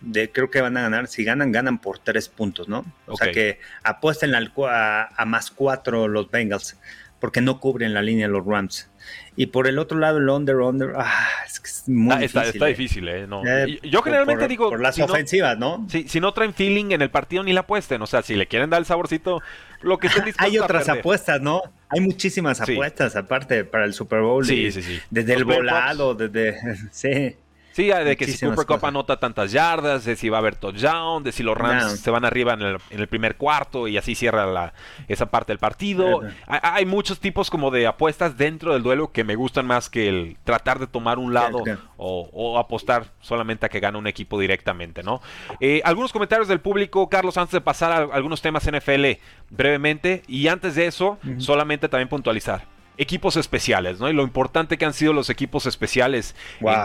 [0.00, 2.84] de, creo que van a ganar, si ganan, ganan por tres puntos, ¿no?
[3.06, 6.78] O sea que apuesten al, a, a, más cuatro los Bengals,
[7.20, 8.90] porque no cubren la línea los Rams.
[9.34, 12.48] Y por el otro lado, el under, under, ah, es que es muy ah, difícil.
[12.48, 13.26] Está, difícil, ¿eh?
[13.26, 13.42] No.
[13.46, 14.68] Eh, yo generalmente digo.
[14.68, 15.86] Por las ofensivas, ¿no?
[15.88, 18.02] Si, si no traen feeling en el partido, ni la apuesten.
[18.02, 19.40] O sea, si le quieren dar el saborcito,
[19.80, 21.62] lo que estén Hay otras apuestas, ¿no?
[21.88, 24.44] Hay muchísimas apuestas, aparte, para el Super Bowl.
[24.44, 25.00] Sí, sí, sí.
[25.10, 26.58] Desde el volado, desde.
[26.90, 27.36] Sí.
[27.72, 31.22] Sí, de que si Cooper Cup anota tantas yardas, de si va a haber touchdown,
[31.22, 34.74] de si los Rams se van arriba en el, primer cuarto y así cierra la,
[35.08, 36.22] esa parte del partido.
[36.46, 40.36] Hay, muchos tipos como de apuestas dentro del duelo que me gustan más que el
[40.44, 41.62] tratar de tomar un lado
[41.96, 45.20] o, apostar solamente a que gane un equipo directamente, ¿no?
[45.60, 49.04] Eh, algunos comentarios del público, Carlos, antes de pasar a algunos temas NFL
[49.50, 52.66] brevemente y antes de eso, solamente también puntualizar
[52.98, 54.08] equipos especiales, ¿no?
[54.08, 56.34] Y lo importante que han sido los equipos especiales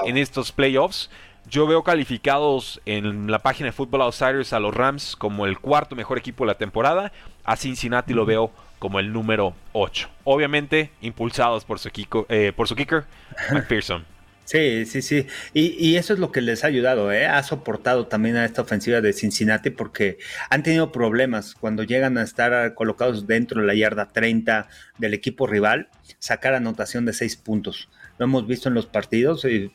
[0.05, 1.09] en, estos playoffs.
[1.49, 5.95] Yo veo calificados en la página de Football Outsiders a los Rams como el cuarto
[5.95, 7.13] mejor equipo de la temporada.
[7.45, 10.09] A Cincinnati lo veo como el número 8.
[10.25, 11.89] Obviamente impulsados por su,
[12.29, 13.05] eh, por su kicker,
[13.51, 14.05] McPherson.
[14.47, 15.27] Sí, sí, sí.
[15.53, 17.25] Y, eso es lo que les ha ayudado, ¿eh?
[17.25, 22.23] Ha soportado también a esta ofensiva de Cincinnati porque han tenido problemas cuando llegan a
[22.23, 27.89] estar colocados dentro de la yarda 30 del equipo rival, sacar anotación de 6 puntos.
[28.19, 29.73] Lo hemos visto en los partidos y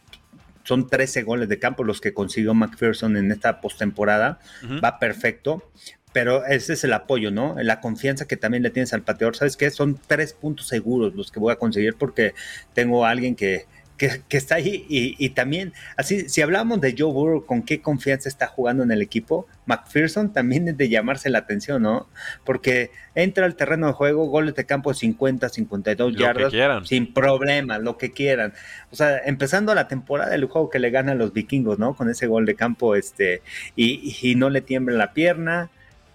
[0.64, 4.38] son 13 goles de campo los que consiguió McPherson en esta postemporada.
[4.82, 5.70] Va perfecto.
[6.14, 7.56] Pero ese es el apoyo, ¿no?
[7.58, 9.36] La confianza que también le tienes al pateador.
[9.36, 9.70] ¿Sabes qué?
[9.70, 12.34] Son tres puntos seguros los que voy a conseguir porque
[12.72, 13.66] tengo a alguien que,
[14.28, 14.84] que, está ahí.
[14.88, 19.02] Y, también, así, si hablamos de Joe Burrow, con qué confianza está jugando en el
[19.02, 22.08] equipo, McPherson también es de llamarse la atención, ¿no?
[22.44, 26.52] Porque entra al terreno de juego, goles de campo 50, 52 yardas,
[26.88, 28.54] sin problema, lo que quieran.
[28.90, 31.94] O sea, empezando la temporada, el juego que le ganan los vikingos, ¿no?
[31.94, 33.42] Con ese gol de campo, este,
[33.76, 35.70] y, y no le tiembla la pierna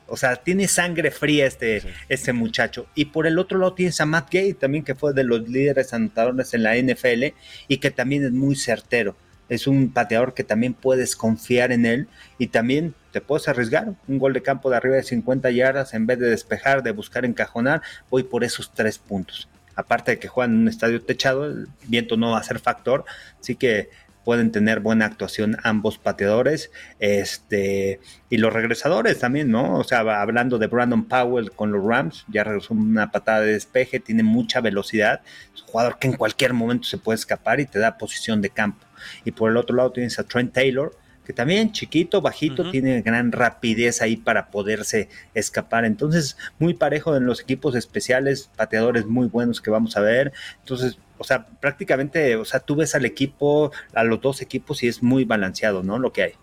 [0.07, 2.87] o sea, tiene sangre fría este, este muchacho.
[2.95, 5.93] Y por el otro lado tienes a Matt Gay, también que fue de los líderes
[5.93, 7.35] anotadores en la NFL
[7.67, 9.15] y que también es muy certero.
[9.49, 13.93] Es un pateador que también puedes confiar en él y también te puedes arriesgar.
[14.07, 17.23] Un gol de campo de arriba de 50 yardas, en vez de despejar, de buscar
[17.25, 19.47] encajonar, voy por esos tres puntos.
[19.75, 23.05] Aparte de que juegan en un estadio techado, el viento no va a ser factor.
[23.39, 23.89] Así que
[24.27, 29.79] pueden tener buena actuación ambos pateadores este, y los regresadores también, ¿no?
[29.79, 34.01] O sea, hablando de Brandon Powell con los Rams, ya regresó una patada de despeje,
[34.01, 35.21] tiene mucha velocidad,
[35.55, 38.49] es un jugador que en cualquier momento se puede escapar y te da posición de
[38.49, 38.85] campo.
[39.23, 40.93] Y por el otro lado tienes a Trent Taylor,
[41.27, 45.83] que también chiquito, bajito, tiene gran rapidez ahí para poderse escapar.
[45.83, 50.31] Entonces, muy parejo en los equipos especiales, pateadores muy buenos que vamos a ver.
[50.61, 54.87] Entonces, o sea, prácticamente, o sea, tú ves al equipo, a los dos equipos y
[54.87, 55.99] es muy balanceado, ¿no?
[55.99, 56.33] Lo que hay.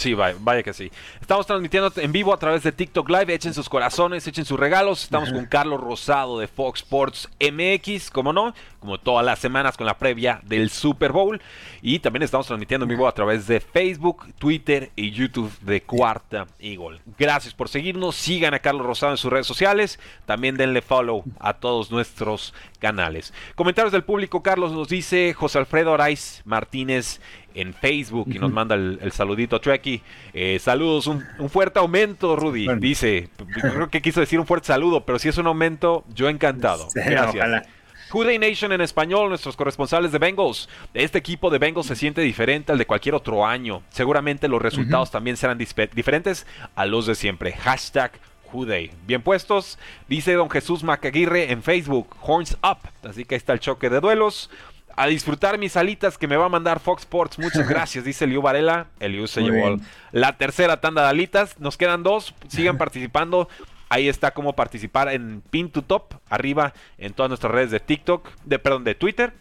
[0.00, 0.90] Sí, vaya, que sí.
[1.20, 3.34] Estamos transmitiendo en vivo a través de TikTok Live.
[3.34, 5.02] Echen sus corazones, echen sus regalos.
[5.02, 9.84] Estamos con Carlos Rosado de Fox Sports MX, como no, como todas las semanas con
[9.84, 11.42] la previa del Super Bowl.
[11.82, 16.46] Y también estamos transmitiendo en vivo a través de Facebook, Twitter y YouTube de Cuarta
[16.58, 17.02] Eagle.
[17.18, 18.16] Gracias por seguirnos.
[18.16, 20.00] Sigan a Carlos Rosado en sus redes sociales.
[20.24, 23.34] También denle follow a todos nuestros canales.
[23.54, 27.20] Comentarios del público, Carlos nos dice José Alfredo Araiz Martínez
[27.54, 30.02] en Facebook y nos manda el, saludito a Treki.
[30.32, 32.66] Eh, saludos, un, fuerte aumento, Rudy.
[32.78, 33.28] Dice,
[33.60, 36.88] creo que quiso decir un fuerte saludo, pero si es un aumento, yo encantado.
[36.94, 37.68] Gracias.
[38.10, 40.68] Juday Nation en español, nuestros corresponsales de Bengals.
[40.94, 43.82] Este equipo de Bengals se siente diferente al de cualquier otro año.
[43.90, 47.52] Seguramente los resultados también serán diferentes a los de siempre.
[47.52, 48.12] Hashtag
[48.50, 48.90] Juday.
[49.06, 52.78] Bien puestos, dice don Jesús Macaguirre en Facebook, Horns Up.
[53.08, 54.50] Así que ahí está el choque de duelos
[54.96, 57.38] a disfrutar mis alitas que me va a mandar Fox Sports.
[57.38, 58.86] Muchas gracias, dice Eliu Varela.
[59.00, 59.76] Eliu se llevó
[60.12, 61.58] la tercera tanda de alitas.
[61.58, 62.34] Nos quedan dos.
[62.48, 63.48] Sigan participando.
[63.88, 68.28] Ahí está cómo participar en Pin to Top, arriba en todas nuestras redes de TikTok,
[68.44, 69.32] de perdón, de Twitter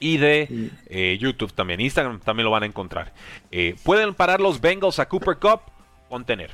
[0.00, 1.80] y de eh, YouTube también.
[1.80, 3.12] Instagram también lo van a encontrar.
[3.52, 5.60] Eh, pueden parar los Bengals a Cooper Cup,
[6.08, 6.50] contener.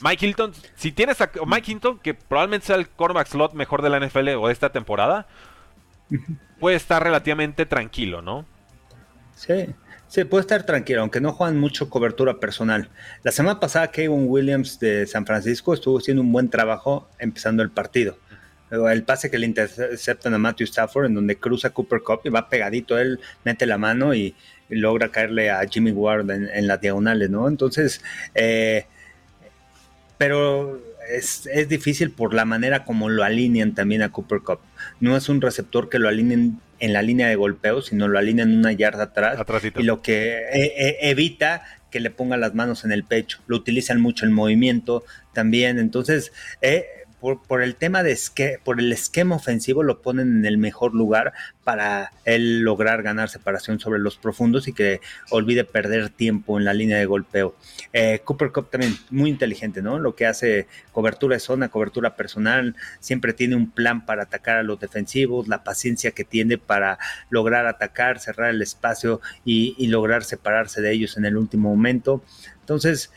[0.00, 3.90] Mike Hilton, si tienes a Mike Hilton, que probablemente sea el cornerback slot mejor de
[3.90, 5.26] la NFL o de esta temporada,
[6.58, 8.46] puede estar relativamente tranquilo, ¿no?
[9.34, 9.66] Sí,
[10.08, 12.90] sí, puede estar tranquilo, aunque no juegan mucho cobertura personal.
[13.22, 17.70] La semana pasada, Kevin Williams de San Francisco estuvo haciendo un buen trabajo empezando el
[17.70, 18.18] partido.
[18.70, 22.48] El pase que le interceptan a Matthew Stafford, en donde cruza Cooper Cup y va
[22.48, 24.34] pegadito, él mete la mano y,
[24.68, 27.48] logra caerle a Jimmy Ward en, las diagonales, ¿no?
[27.48, 28.00] Entonces,
[28.36, 28.86] eh,
[30.16, 30.80] pero
[31.16, 34.60] es, difícil por la manera como lo alinean también a Cooper Cup.
[35.00, 38.54] No es un receptor que lo alineen en la línea de golpeo, sino lo alinean
[38.56, 39.38] una yarda atrás.
[39.76, 43.38] Y lo que e, e, evita que le ponga las manos en el pecho.
[43.46, 45.78] Lo utilizan mucho el movimiento también.
[45.78, 46.86] Entonces, eh,
[47.20, 48.18] por, el tema de
[48.64, 51.32] por el esquema ofensivo lo ponen en el mejor lugar
[51.64, 56.72] para él lograr ganar separación sobre los profundos y que olvide perder tiempo en la
[56.74, 57.54] línea de golpeo.
[57.92, 59.98] Eh, Cooper Cup también muy inteligente, ¿no?
[59.98, 64.62] Lo que hace cobertura de zona, cobertura personal, siempre tiene un plan para atacar a
[64.62, 70.80] los defensivos, la paciencia que tiene para lograr atacar, cerrar el espacio y lograr separarse
[70.80, 72.22] de ellos en el último momento.
[72.60, 73.10] Entonces,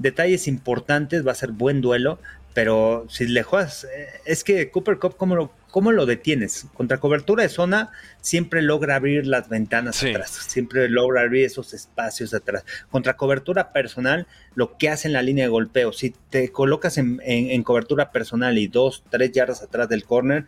[0.00, 2.18] detalles importantes, va a ser buen duelo,
[2.52, 6.66] pero si le juegas, eh, es que Cooper Cup, ¿cómo lo, cómo lo detienes?
[6.74, 12.34] Contra cobertura de zona, siempre logra abrir las ventanas atrás, siempre logra abrir esos espacios
[12.34, 12.64] atrás.
[12.90, 17.62] Contra cobertura personal, lo que hace en la línea de golpeo, si te colocas en,
[17.62, 20.46] cobertura personal y dos, tres yardas atrás del corner,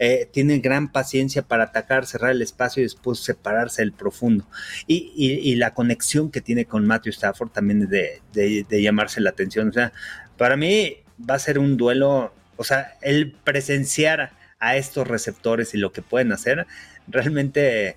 [0.00, 4.44] eh, tiene gran paciencia para atacar, cerrar el espacio y después separarse del profundo.
[4.88, 9.68] Y, la conexión que tiene con Matthew Stafford también es de, de llamarse la atención.
[9.68, 9.92] O sea,
[10.36, 15.78] para mí va a ser un duelo, o sea, el presenciar a estos receptores y
[15.78, 16.66] lo que pueden hacer,
[17.06, 17.96] realmente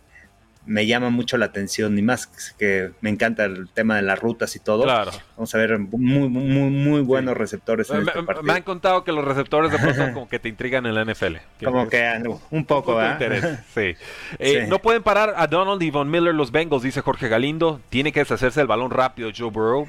[0.68, 2.28] me llama mucho la atención y más
[2.58, 4.84] que me encanta el tema de las rutas y todo.
[4.84, 5.12] Claro.
[5.38, 8.44] Vamos a ver muy, muy, muy buenos receptores en me, este partido.
[8.44, 11.38] Me han contado que los receptores de pronto como que te intrigan en la NFL.
[11.64, 13.58] Como que un poco, ¿eh?
[13.74, 13.96] Sí.
[14.40, 17.80] Eh, No pueden parar a Donald y Von Miller los Bengals, dice Jorge Galindo.
[17.90, 19.88] Tiene que deshacerse del balón rápido Joe Burrow.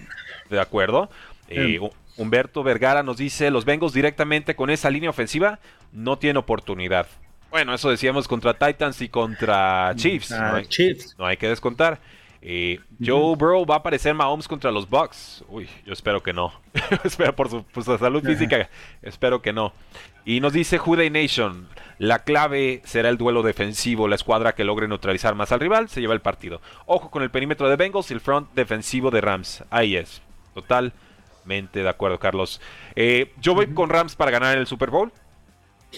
[0.49, 1.11] De acuerdo.
[1.49, 1.81] Eh,
[2.19, 5.61] Humberto Vergara nos dice, los Bengals directamente con esa línea ofensiva
[5.93, 7.07] no tienen oportunidad.
[7.51, 10.33] Bueno, eso decíamos contra Titans y contra Chiefs.
[10.33, 11.17] no, hay, Chiefs.
[11.19, 11.99] no hay que descontar.
[12.43, 15.45] Eh, Joe Burrow va a aparecer Mahomes contra los Bucks.
[15.49, 16.53] Uy, yo espero que no.
[17.05, 17.65] espero por su,
[17.99, 18.69] salud física.
[19.03, 19.73] espero que no.
[20.25, 24.09] Y nos dice Juday Nation, la clave será el duelo defensivo.
[24.09, 26.61] La escuadra que logre neutralizar más al rival se lleva el partido.
[26.87, 29.65] Ojo con el perímetro de Bengals y el front defensivo de Rams.
[29.71, 30.21] Ahí es.
[30.55, 30.93] Total
[31.49, 32.61] de acuerdo, Carlos.
[32.95, 35.13] Eh, yo voy con Rams para ganar el Super Bowl.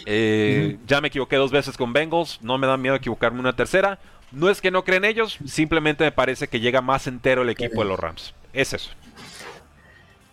[0.06, 3.98] Eh, ya me equivoqué dos veces con Bengals, no me da miedo equivocarme una tercera.
[4.32, 7.82] No es que no creen ellos, simplemente me parece que llega más entero el equipo
[7.82, 8.32] de los Rams.
[8.52, 8.90] Es eso.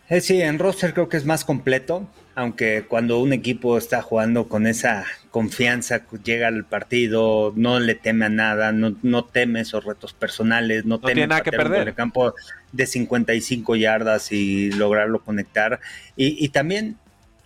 [0.10, 4.48] Eh, sí, en roster creo que es más completo, aunque cuando un equipo está jugando
[4.48, 9.84] con esa confianza, llega al partido, no le teme a nada, no, no teme esos
[9.84, 11.90] retos personales, no, tiene nada que perder.
[11.90, 12.34] el campo
[12.72, 15.82] de 55 yardas y lograrlo conectar.
[16.16, 16.96] Y, y también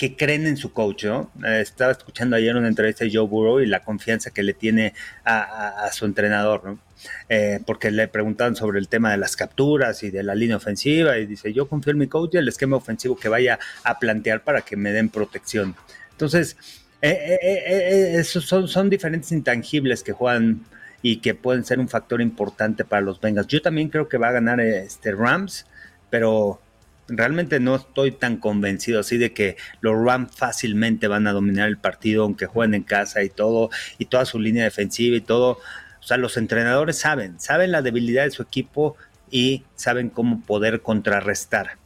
[0.02, 1.30] que creen en su coach, ¿no?
[1.46, 4.96] Eh, estaba escuchando ayer una entrevista de Joe Burrow y la confianza que le tiene
[5.24, 6.80] a, su entrenador, ¿no?
[7.30, 11.20] Eh, porque le preguntaban sobre el tema de las capturas y de la línea ofensiva
[11.20, 14.44] y dice, yo confío en mi coach y el esquema ofensivo que vaya a plantear
[14.44, 15.76] para que me den protección.
[16.14, 16.58] Entonces,
[17.04, 20.66] eh, esos son, diferentes intangibles que juegan
[21.04, 23.46] y que pueden ser un factor importante para los Bengals.
[23.46, 25.68] Yo también creo que va a ganar este Rams,
[26.10, 26.60] pero
[27.08, 31.78] realmente no estoy tan convencido así de que los Rams fácilmente van a dominar el
[31.78, 35.60] partido, aunque jueguen en casa y todo, y toda su línea defensiva y todo.
[36.00, 38.96] O sea, los entrenadores saben, saben la debilidad de su equipo
[39.30, 41.78] y saben cómo poder contrarrestar.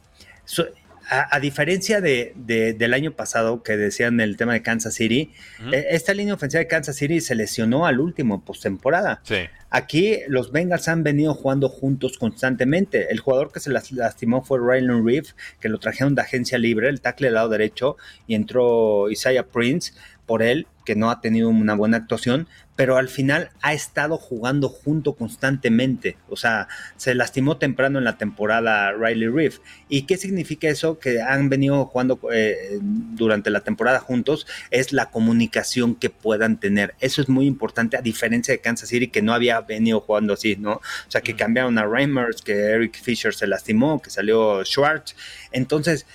[1.10, 5.32] A, diferencia de, del año pasado que decían el tema de Kansas City,
[5.72, 9.22] eh, esta línea ofensiva de Kansas City se lesionó al último postemporada.
[9.24, 9.48] Sí.
[9.70, 13.12] Aquí los Bengals han venido jugando juntos constantemente.
[13.12, 15.28] El jugador que se lastimó fue Rylan Reeve,
[15.60, 19.94] que lo trajeron de agencia libre, el tackle del lado derecho, y entró Isaiah Prince
[20.26, 24.70] por él, que no ha tenido una buena actuación, pero al final ha estado jugando
[24.70, 26.18] junto constantemente.
[26.30, 29.60] O sea, se lastimó temprano en la temporada Riley Reef.
[29.88, 31.00] ¿Y qué significa eso?
[31.00, 36.96] Que han venido jugando eh, durante la temporada juntos, es la comunicación que puedan tener.
[37.00, 40.56] Eso es muy importante, a diferencia de Kansas City, que no había venido jugando así,
[40.58, 40.74] ¿no?
[40.74, 45.16] O sea, que cambiaron a Reimers, que Eric Fisher se lastimó, que salió Schwartz.
[45.52, 46.06] Entonces,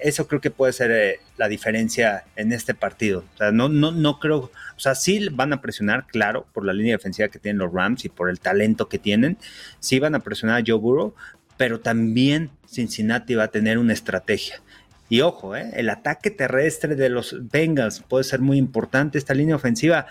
[0.00, 3.24] eso creo que puede ser eh, la diferencia en este partido.
[3.34, 6.72] O sea, no, no, no creo, o sea, sí van a presionar, claro, por la
[6.72, 9.38] línea defensiva que tienen los Rams y por el talento que tienen,
[9.80, 11.14] sí van a presionar a Joe Burrow,
[11.56, 14.60] pero también Cincinnati va a tener una estrategia.
[15.08, 19.18] Y ojo, eh, el ataque terrestre de los Bengals puede ser muy importante.
[19.18, 20.06] Esta línea ofensiva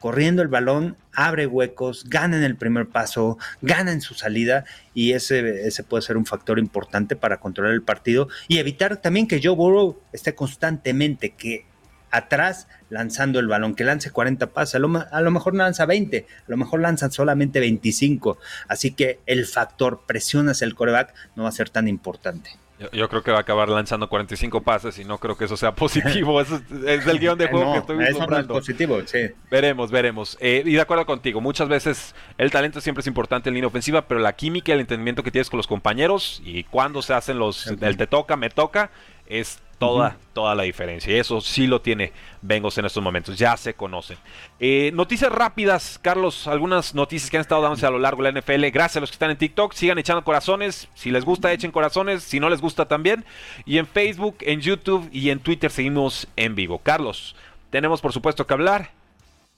[0.00, 5.12] corriendo el balón, abre huecos, gana en el primer paso, gana en su salida y
[5.12, 9.40] ese, ese puede ser un factor importante para controlar el partido y evitar también que
[9.42, 11.66] Joe Burrow esté constantemente que
[12.10, 16.26] atrás lanzando el balón, que lance 40 pases, a lo, a lo mejor lanza 20,
[16.28, 21.44] a lo mejor lanzan solamente 25, así que el factor presión hacia el coreback no
[21.44, 22.50] va a ser tan importante.
[22.92, 25.72] Yo, creo que va a acabar lanzando 45 pases y no creo que eso sea
[25.74, 26.40] positivo.
[26.40, 26.48] es,
[26.84, 29.30] el guion de juego que estoy eso no es positivo, sí.
[29.50, 30.36] Veremos, veremos.
[30.40, 34.06] Eh, y de acuerdo contigo, muchas veces el talento siempre es importante en línea ofensiva,
[34.06, 37.38] pero la química y el entendimiento que tienes con los compañeros y cuando se hacen
[37.38, 38.90] los, el te toca, me toca,
[39.26, 41.12] es toda, toda la diferencia.
[41.12, 42.12] Y eso sí lo tiene
[42.42, 43.38] Bengals en estos momentos.
[43.38, 44.18] Ya se conocen.
[44.60, 46.46] Eh, noticias rápidas, Carlos.
[46.46, 48.66] Algunas noticias que han estado dándose a lo largo de la NFL.
[48.72, 49.72] Gracias a los que están en TikTok.
[49.72, 50.88] Sigan echando corazones.
[50.94, 52.22] Si les gusta, echen corazones.
[52.22, 53.24] Si no les gusta, también.
[53.64, 56.78] Y en Facebook, en YouTube y en Twitter seguimos en vivo.
[56.78, 57.36] Carlos,
[57.70, 58.90] tenemos por supuesto que hablar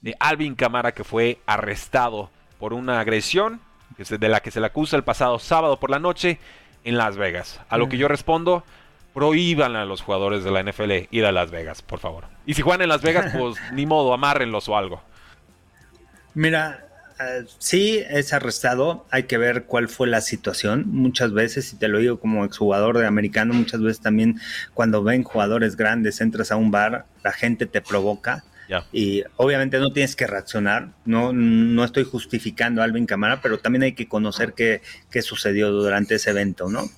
[0.01, 2.29] de Alvin Camara que fue arrestado
[2.59, 3.61] por una agresión
[3.97, 6.39] de la que se le acusa el pasado sábado por la noche
[6.83, 7.59] en Las Vegas.
[7.69, 8.63] A lo que yo respondo
[9.13, 12.25] prohíban a los jugadores de la NFL ir a Las Vegas, por favor.
[12.45, 15.01] Y si juegan en Las Vegas, pues ni modo, amárrenlos o algo.
[16.33, 16.87] Mira,
[17.19, 20.85] eh, sí es arrestado, hay que ver cuál fue la situación.
[20.87, 24.39] Muchas veces, y te lo digo como exjugador de americano, muchas veces también
[24.73, 28.43] cuando ven jugadores grandes, entras a un bar, la gente te provoca.
[28.93, 33.83] Y obviamente no tienes que reaccionar, no, no estoy justificando a Alvin Camara, pero también
[33.83, 36.89] hay que conocer qué, qué sucedió durante ese evento, ¿no?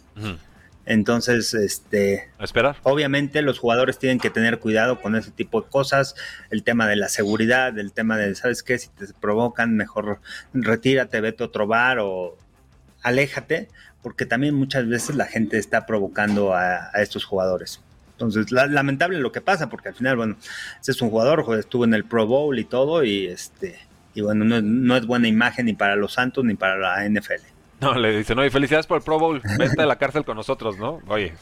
[0.86, 2.76] Entonces, este, esperar.
[2.84, 6.16] Obviamente los jugadores tienen que tener cuidado con ese tipo de cosas,
[6.50, 8.78] el tema de la seguridad, el tema de, ¿sabes qué?
[8.78, 10.20] Si te provocan, mejor
[10.54, 12.38] retírate, vete a otro bar o
[13.02, 13.70] aléjate,
[14.02, 17.82] porque también muchas veces la gente está provocando a, estos jugadores.
[18.12, 20.38] Entonces, lamentable lo que pasa, porque al final, bueno,
[20.82, 23.80] ese es un jugador, estuvo en el Pro Bowl y todo, y este,
[24.14, 27.53] y bueno, no, no es buena imagen ni para los Santos ni para la NFL.
[27.84, 29.42] No, le dice, no, y felicidades por el Pro Bowl.
[29.58, 31.00] Vete a la cárcel con nosotros, ¿no?
[31.08, 31.34] Oye,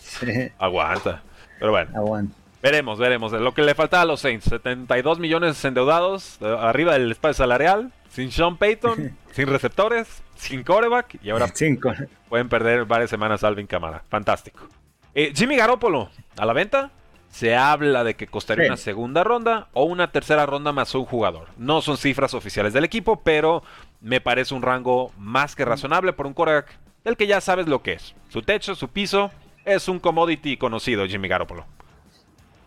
[0.58, 1.24] aguanta.
[1.60, 1.92] Pero bueno.
[1.96, 2.36] Aguanta.
[2.62, 3.32] Veremos, veremos.
[3.32, 8.32] Lo que le falta a los Saints, 72 millones endeudados, arriba del espacio salarial, sin
[8.32, 11.48] Sean Payton, sin receptores, sin coreback, y ahora
[12.30, 14.04] pueden perder varias semanas a Alvin Camara.
[14.10, 14.68] Fantástico.
[15.16, 16.92] Eh, Jimmy Garoppolo, ¿a la venta?
[17.30, 21.48] Se habla de que costaría una segunda ronda o una tercera ronda más un jugador.
[21.58, 23.64] No son cifras oficiales del equipo, pero
[24.02, 27.82] me parece un rango más que razonable por un quarterback del que ya sabes lo
[27.82, 28.16] que es.
[28.30, 29.32] Su techo, su piso,
[29.66, 31.66] es un commodity conocido, Jimmy Garoppolo.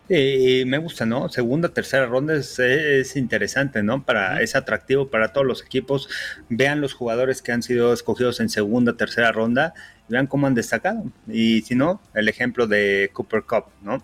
[0.07, 1.29] Y me gusta, ¿no?
[1.29, 4.03] Segunda, tercera ronda es, interesante, ¿no?
[4.03, 6.09] Para, es atractivo para todos los equipos.
[6.47, 9.73] Vean los jugadores que han sido escogidos en segunda, tercera ronda,
[10.07, 11.05] vean cómo han destacado.
[11.27, 14.03] Y si no, el ejemplo de Cooper Cup, ¿no?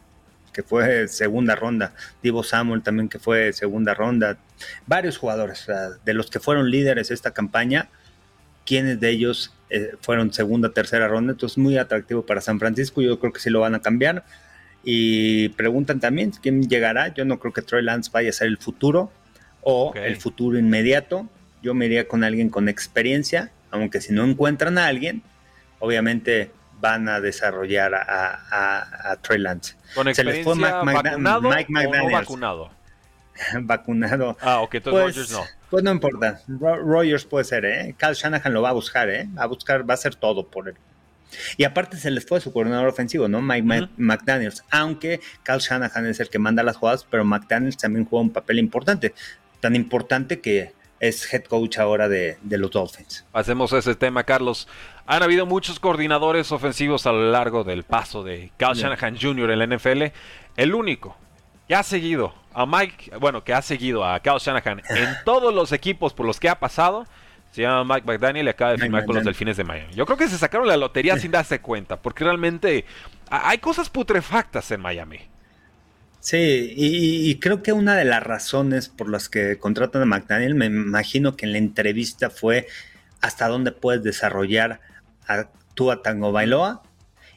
[0.54, 4.38] Que fue segunda ronda, Divo Samuel también que fue segunda ronda,
[4.88, 5.68] varios jugadores,
[6.04, 7.90] de los que fueron líderes esta campaña,
[8.66, 13.20] quienes de ellos eh, fueron segunda, tercera ronda, entonces muy atractivo para San Francisco, yo
[13.20, 14.26] creo que sí lo van a cambiar.
[14.84, 17.14] Y preguntan también quién llegará.
[17.14, 19.12] Yo no creo que Troy Lance vaya a ser el futuro
[19.62, 21.30] o el futuro inmediato.
[21.62, 25.22] Yo me iría con alguien con experiencia, aunque si no encuentran a alguien,
[25.80, 29.76] obviamente van a desarrollar a, Troy Lance.
[29.96, 32.72] ¿Con experiencia vacunado Mike o no vacunado?
[33.62, 34.38] vacunado.
[34.42, 35.62] Ah, ok, entonces pues, Rogers no.
[35.70, 36.42] Pues no importa.
[36.48, 37.96] Rogers puede ser, ¿eh?
[37.98, 39.30] Cal Shanahan lo va a buscar, ¿eh?
[39.38, 40.76] Va a buscar, va a hacer todo por él.
[41.56, 43.42] Y aparte se les fue su coordinador ofensivo, ¿no?
[43.42, 44.64] Mike McDaniels.
[44.70, 48.60] Aunque Cal Shanahan es el que manda las jugadas, pero McDaniels también juega un papel
[48.60, 49.14] importante.
[49.62, 53.26] Tan importante que es head coach ahora de, los Dolphins.
[53.34, 54.68] Hacemos ese tema, Carlos.
[55.08, 59.50] Han habido muchos coordinadores ofensivos a lo largo del paso de Cal Shanahan Jr.
[59.50, 60.04] en la NFL.
[60.56, 61.18] El único
[61.68, 65.72] que ha seguido a Mike, bueno, que ha seguido a Cal Shanahan en todos los
[65.72, 67.08] equipos por los que ha pasado,
[67.50, 69.94] se llama Mike McDaniel y acaba de firmar con los Delfines de Miami.
[69.96, 72.86] Yo creo que se sacaron la lotería sin darse cuenta, porque realmente
[73.28, 75.31] hay cosas putrefactas en Miami.
[76.22, 80.68] Sí, y, creo que una de las razones por las que contratan a McDaniel, me
[80.68, 82.68] imagino que en la entrevista fue
[83.22, 84.82] hasta dónde puedes desarrollar
[85.28, 85.50] a
[86.04, 86.84] Tango Bailoa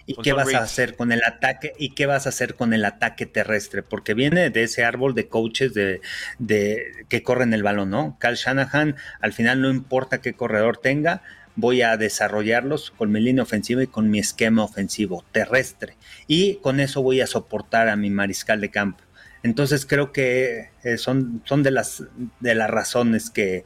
[0.04, 2.84] y qué vas a hacer con el ataque y qué vas a hacer con el
[2.84, 6.02] ataque terrestre, porque viene de ese árbol de coaches de,
[6.38, 8.18] de que corren el balón, ¿no?
[8.20, 11.22] Cal Shanahan, al final no importa qué corredor tenga,
[11.56, 15.96] voy a desarrollarlos con mi línea ofensiva y con mi esquema ofensivo terrestre.
[16.26, 19.02] Y con eso voy a soportar a mi mariscal de campo.
[19.42, 22.04] Entonces creo que eh, son, son de, las,
[22.40, 23.64] de las razones que,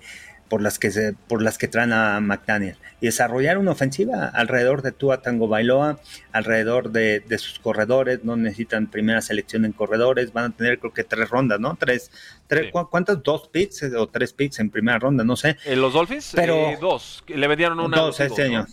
[0.48, 4.82] por las que se, por las que traen a McDaniel y desarrollar una ofensiva alrededor
[4.82, 5.98] de Tua Tango Bailoa,
[6.32, 11.04] alrededor de, sus corredores, no necesitan primera selección en corredores, van a tener creo que
[11.04, 11.76] tres rondas, ¿no?
[11.76, 12.10] Tres,
[12.46, 13.22] tres ¿cuántas?
[13.22, 15.56] Dos picks o tres picks en primera ronda, no sé.
[15.64, 16.32] ¿En los Dolphins?
[16.34, 17.96] Pero eh, dos, le vendieron una.
[17.96, 18.66] Dos este año.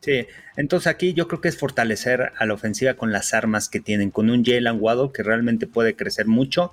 [0.00, 0.26] Sí,
[0.56, 4.10] entonces aquí yo creo que es fortalecer a la ofensiva con las armas que tienen,
[4.10, 6.72] con un Jalen Waddle que realmente puede crecer mucho,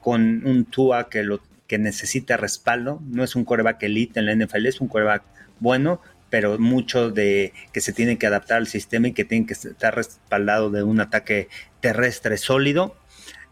[0.00, 3.00] con un Tua que lo que necesita respaldo.
[3.06, 5.22] No es un coreback elite en la NFL, es un coreback
[5.60, 6.00] bueno,
[6.30, 9.94] pero mucho de que se tiene que adaptar al sistema y que tiene que estar
[9.94, 11.48] respaldado de un ataque
[11.80, 12.96] terrestre sólido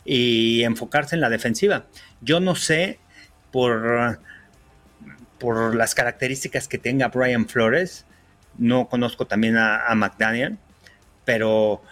[0.05, 1.87] y enfocarse en la defensiva.
[2.21, 2.99] Yo no sé
[3.53, 4.19] por,
[5.39, 8.05] por las características que tenga Brian Flores,
[8.59, 10.59] no conozco también a, a McDaniel,
[11.25, 11.83] pero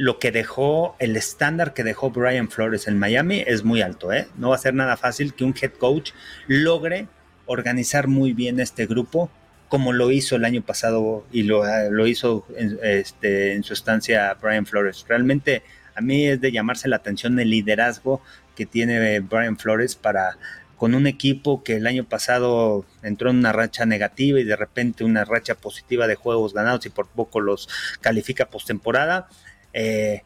[0.00, 4.28] lo que dejó, el estándar que dejó Brian Flores en Miami es muy alto, ¿eh?
[4.38, 6.12] No va a ser nada fácil que un head coach
[6.46, 7.06] logre
[7.44, 9.30] organizar muy bien este grupo
[9.68, 14.32] como lo hizo el año pasado y lo, lo hizo en, este, en su estancia
[14.40, 15.04] Brian Flores.
[15.06, 18.22] Realmente a mí es de llamarse la atención el liderazgo
[18.56, 20.38] que tiene Brian Flores para
[20.78, 25.04] con un equipo que el año pasado entró en una racha negativa y de repente
[25.04, 27.68] una racha positiva de juegos ganados y por poco los
[28.00, 29.28] califica postemporada.
[29.72, 30.22] Eh,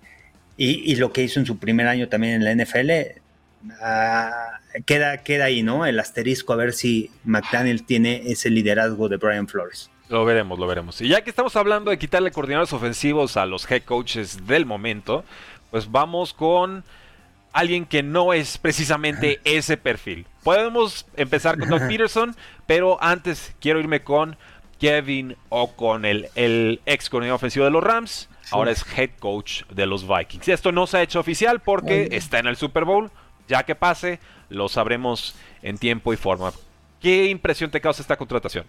[0.57, 2.91] y, lo que hizo en su primer año también en la NFL,
[3.83, 5.85] ah, queda, queda ahí, ¿no?
[5.85, 9.91] El asterisco a ver si McDaniel tiene ese liderazgo de Brian Flores.
[10.09, 11.01] Lo veremos, lo veremos.
[11.01, 15.25] Y ya que estamos hablando de quitarle coordinadores ofensivos a los head coaches del momento,
[15.71, 16.85] pues vamos con
[17.53, 20.27] alguien que no es precisamente ese perfil.
[20.43, 22.37] Podemos empezar con Doug Peterson,
[22.67, 24.37] pero antes quiero irme con
[24.79, 30.07] Kevin O'Connell, el ex coordinador ofensivo de los Rams, ahora es head coach de los
[30.07, 30.49] Vikings.
[30.49, 33.11] Esto no se ha hecho oficial porque está en el Super Bowl.
[33.47, 36.53] Ya que pase, lo sabremos en tiempo y forma.
[37.01, 38.65] ¿Qué impresión te causa esta contratación?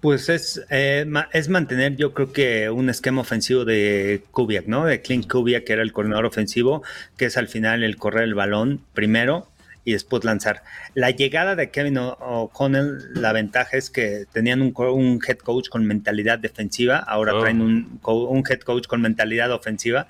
[0.00, 4.84] Pues es, eh, es mantener, yo creo que un esquema ofensivo de Kubiak, ¿no?
[4.84, 6.82] De Clint Kubiak, que era el coordinador ofensivo,
[7.16, 9.48] que es al final el correr el balón primero
[9.84, 10.62] y después lanzar.
[10.94, 16.38] La llegada de Kevin O'Connell, la ventaja es que tenían un, head coach con mentalidad
[16.38, 17.40] defensiva, ahora oh.
[17.40, 20.06] traen un, un, head coach con mentalidad ofensiva.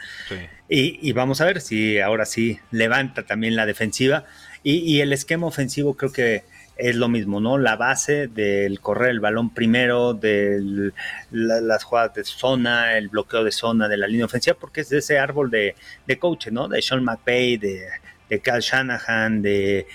[0.68, 4.24] Y, vamos a ver si ahora sí levanta también la defensiva.
[4.62, 6.44] Y, el esquema ofensivo creo que
[6.76, 7.58] es lo mismo, ¿no?
[7.58, 10.92] La base del correr el balón primero, de
[11.30, 14.98] las jugadas de zona, el bloqueo de zona de la línea ofensiva, porque es de
[14.98, 16.68] ese árbol de, de coach, ¿no?
[16.68, 17.86] De Sean McVay, de
[18.32, 19.86] de Cal Shanahan, de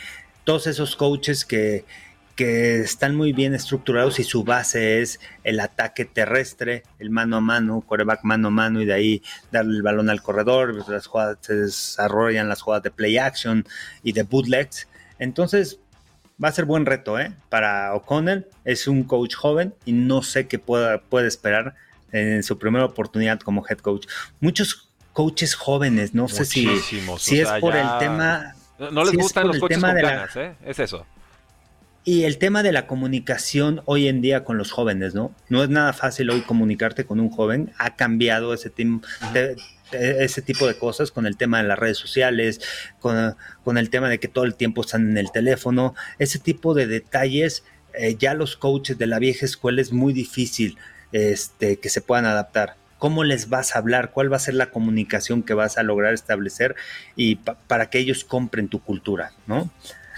[0.43, 1.85] todos esos coaches que,
[2.35, 7.41] que están muy bien estructurados y su base es el ataque terrestre, el mano a
[7.41, 11.39] mano, coreback mano a mano y de ahí darle el balón al corredor, las jugadas
[11.41, 13.65] se desarrollan las jugadas de play action
[14.03, 14.87] y de bootlegs.
[15.17, 15.79] Entonces
[16.41, 17.33] va a ser buen reto ¿eh?
[17.49, 21.73] para O'Connell, es un coach joven y no sé qué pueda, puede esperar
[22.11, 24.05] en su primera oportunidad como head coach.
[24.41, 24.86] Muchos
[25.17, 26.69] coaches jóvenes, no sé si,
[27.17, 28.53] si es por el tema...
[28.77, 30.53] No, les gustan los coaches con ganas, ¿eh?
[30.63, 31.07] Es eso.
[32.03, 35.33] Y el tema de la comunicación hoy en día con los jóvenes, ¿no?
[35.49, 39.07] No es nada fácil hoy comunicarte con un joven, ha cambiado ese tiempo.
[39.33, 39.55] e,
[39.91, 42.61] ese tipo de cosas con el tema de las redes sociales,
[42.99, 46.75] con, con el tema de que todo el tiempo están en el teléfono, ese tipo
[46.75, 47.63] de detalles,
[47.95, 50.77] eh, ya los coaches de la vieja escuela es muy difícil
[51.11, 52.75] este, que se puedan adaptar.
[52.97, 54.11] ¿Cómo les vas a hablar?
[54.11, 56.75] ¿Cuál va a ser la comunicación que vas a lograr establecer
[57.15, 59.31] y para que ellos compren tu cultura?
[59.45, 59.69] ¿no?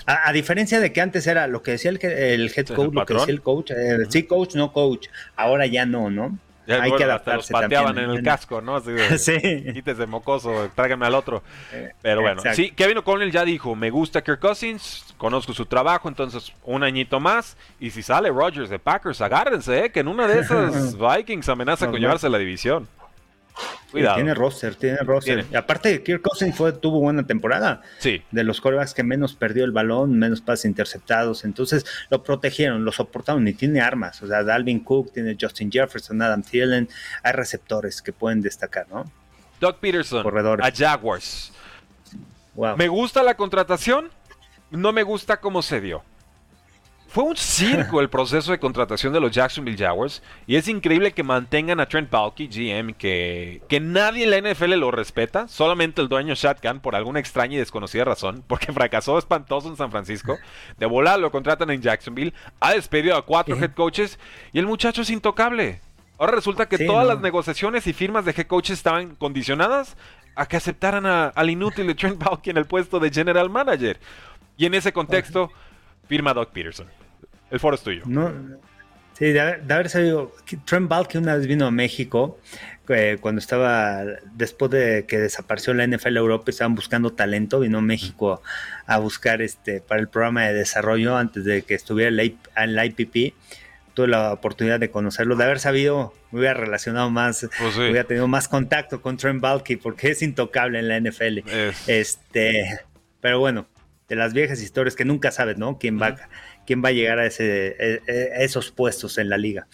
[0.05, 3.13] A, diferencia de que antes era lo que decía el, el head coach, lo que
[3.13, 6.39] decía el coach, eh, sí coach, no coach, ahora ya no, ¿no?
[6.74, 8.76] Hay que adaptarse los pateaban en el casco, ¿no?
[8.78, 9.39] Así de, sí.
[9.74, 11.43] Quítese mocoso, tráigame al otro.
[11.72, 16.07] Eh, Pero bueno, sí, Kevin O'Connell ya dijo, me gusta Kirk Cousins, conozco su trabajo,
[16.07, 17.57] entonces un añito más.
[17.80, 19.91] Y si sale Rodgers de Packers, agárrense, ¿eh?
[19.91, 22.88] que en una de esas Vikings amenaza con llevarse la división.
[23.91, 25.45] Tiene roster, tiene roster.
[25.51, 27.82] Y aparte, Kirk Cousins fue, tuvo buena temporada.
[27.97, 28.22] Sí.
[28.32, 31.43] De los corebacks que menos perdió el balón, menos pases interceptados.
[31.43, 34.22] Entonces lo protegieron, lo soportaron y tiene armas.
[34.22, 36.89] O sea, Dalvin Cook, tiene Justin Jefferson, Adam Thielen.
[37.24, 39.12] Hay receptores que pueden destacar, ¿no?
[39.60, 40.26] Doug Peterson,
[40.62, 41.51] a Jaguars.
[42.78, 44.10] Me gusta la contratación,
[44.72, 46.03] no me gusta cómo se dio.
[47.10, 51.24] Fue un circo el proceso de contratación de los Jacksonville Jaguars y es increíble que
[51.24, 56.07] mantengan a Trent Baalke, GM, que, que nadie en la NFL lo respeta, solamente el
[56.07, 60.38] dueño Shotgun por alguna extraña y desconocida razón, porque fracasó espantoso en San Francisco.
[60.78, 64.20] De volar lo contratan en Jacksonville, ha despedido a cuatro head coaches
[64.53, 65.82] y el muchacho es intocable.
[66.20, 69.97] Ahora resulta que todas las negociaciones y firmas de head coaches estaban condicionadas
[70.36, 73.99] a que aceptaran al inútil de Trent Baalke en el puesto de general manager.
[74.57, 75.49] Y en ese contexto
[76.10, 76.88] firma Doug Peterson.
[77.49, 78.03] El foro es tuyo.
[78.05, 78.34] No,
[79.14, 80.36] sí, de haber, sabido.
[80.66, 82.39] Trent Baalke una vez vino a México
[82.89, 84.03] eh, cuando estaba,
[84.34, 88.41] después de que desapareció la NFL Europa, estaban buscando talento, vino a México
[88.88, 93.36] a buscar este para el programa de desarrollo antes de que estuviera en la IPP.
[93.93, 98.28] Tuve la oportunidad de conocerlo, de haber sabido, me hubiera relacionado más, pues hubiera tenido
[98.28, 101.39] más contacto con Trent Baalke porque es intocable en la NFL.
[101.86, 102.80] Este,
[103.20, 103.68] pero bueno,
[104.10, 105.78] de las viejas historias que nunca sabes, ¿no?
[105.78, 106.16] Quién va,
[106.66, 109.68] quién va a llegar a, ese, e, e, esos puestos en la liga.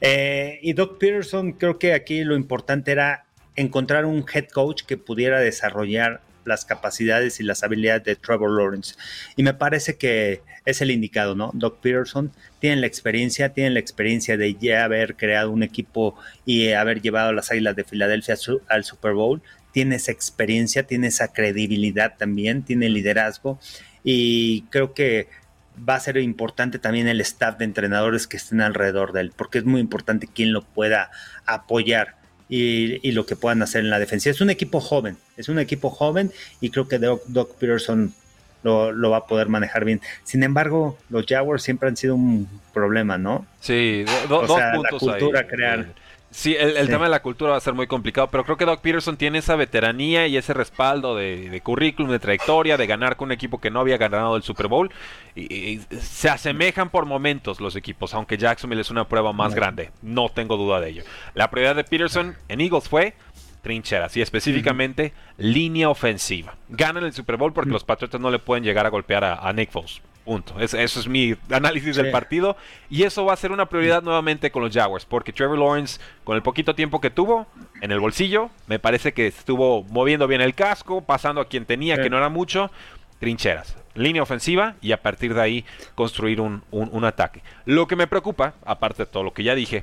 [0.00, 3.24] Eh, y Doc Peterson, creo que aquí lo importante era
[3.56, 8.94] encontrar un head coach que pudiera desarrollar las capacidades y las habilidades de Trevor Lawrence.
[9.36, 11.50] Y me parece que es el indicado, ¿no?
[11.54, 16.72] Doc Peterson tiene la experiencia, tiene la experiencia de ya haber creado un equipo y
[16.72, 18.36] haber llevado a las Águilas de Filadelfia
[18.68, 19.42] al Super Bowl,
[19.72, 23.58] tiene esa experiencia, tiene esa credibilidad también, tiene liderazgo
[24.02, 25.28] y creo que
[25.88, 29.58] va a ser importante también el staff de entrenadores que estén alrededor de él, porque
[29.58, 31.10] es muy importante quién lo pueda
[31.46, 32.16] apoyar
[32.48, 34.28] y, lo que puedan hacer en la defensa.
[34.28, 38.12] Es un equipo joven, es un equipo joven y creo que Doc, Peterson
[38.62, 40.00] lo, va a poder manejar bien.
[40.24, 43.46] Sin embargo, los Jaguars siempre han sido un problema, ¿no?
[43.60, 45.86] Sí, dos puntos la cultura crear.
[46.30, 48.80] Sí, el, tema de la cultura va a ser muy complicado, pero creo que Doc
[48.80, 53.32] Peterson tiene esa veteranía y ese respaldo de, currículum, de trayectoria, de ganar con un
[53.32, 54.92] equipo que no había ganado el Super Bowl.
[55.34, 60.28] Y, se asemejan por momentos los equipos, aunque Jacksonville es una prueba más grande, no
[60.28, 61.02] tengo duda de ello.
[61.34, 63.14] La prioridad de Peterson en Eagles fue
[63.62, 66.54] trincheras y específicamente línea ofensiva.
[66.68, 69.52] Ganan el Super Bowl porque los Patriotas no le pueden llegar a golpear a, a
[69.52, 70.00] Nick Foles.
[70.30, 70.60] Punto.
[70.60, 72.56] eso es mi análisis del partido.
[72.88, 75.04] Y eso va a ser una prioridad nuevamente con los Jaguars.
[75.04, 77.48] Porque Trevor Lawrence, con el poquito tiempo que tuvo
[77.80, 82.00] en el bolsillo, me parece que estuvo moviendo bien el casco, pasando a quien tenía,
[82.00, 82.70] que no era mucho.
[83.18, 85.64] Trincheras, línea ofensiva y a partir de ahí
[85.96, 87.42] construir un, ataque.
[87.64, 89.82] Lo que me preocupa, aparte de todo lo que ya dije,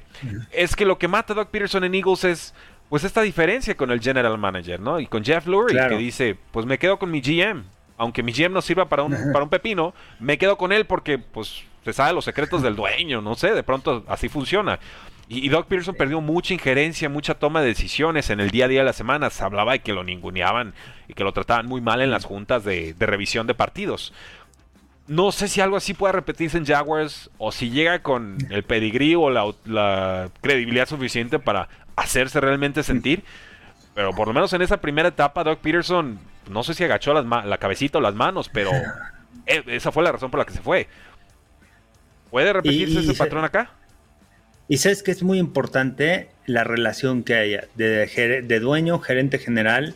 [0.53, 2.53] es que lo que mata a Doug Peterson en Eagles es
[2.87, 5.01] pues esta diferencia con el general manager, ¿no?
[5.01, 7.65] Y con Jeff Lurie, que dice, pues me quedo con mi GM
[7.97, 11.17] aunque mi GM no sirva para un, para un pepino, me quedo con él porque,
[11.17, 14.79] pues, se sabe los secretos del dueño, no sé, de pronto así funciona.
[15.29, 18.79] Y, Doc Peterson perdió mucha injerencia, mucha toma de decisiones en el día a día
[18.79, 19.29] de la semana.
[19.29, 20.73] Se hablaba de que lo ninguneaban
[21.09, 24.13] y que lo trataban muy mal en las juntas de, revisión de partidos.
[25.07, 29.15] No sé si algo así pueda repetirse en Jaguars o si llega con el pedigrí
[29.15, 31.67] o la, la credibilidad suficiente para
[31.97, 33.23] hacerse realmente sentir.
[33.95, 36.19] Pero por lo menos en esa primera etapa, Doc Peterson
[36.49, 38.71] no sé si agachó la cabecita o las manos, pero
[39.45, 40.87] e, esa fue la razón por la que se fue.
[42.29, 43.71] ¿Puede repetirse ese patrón acá?
[44.67, 49.95] Y sabes que es muy importante la relación que haya de, de dueño, gerente general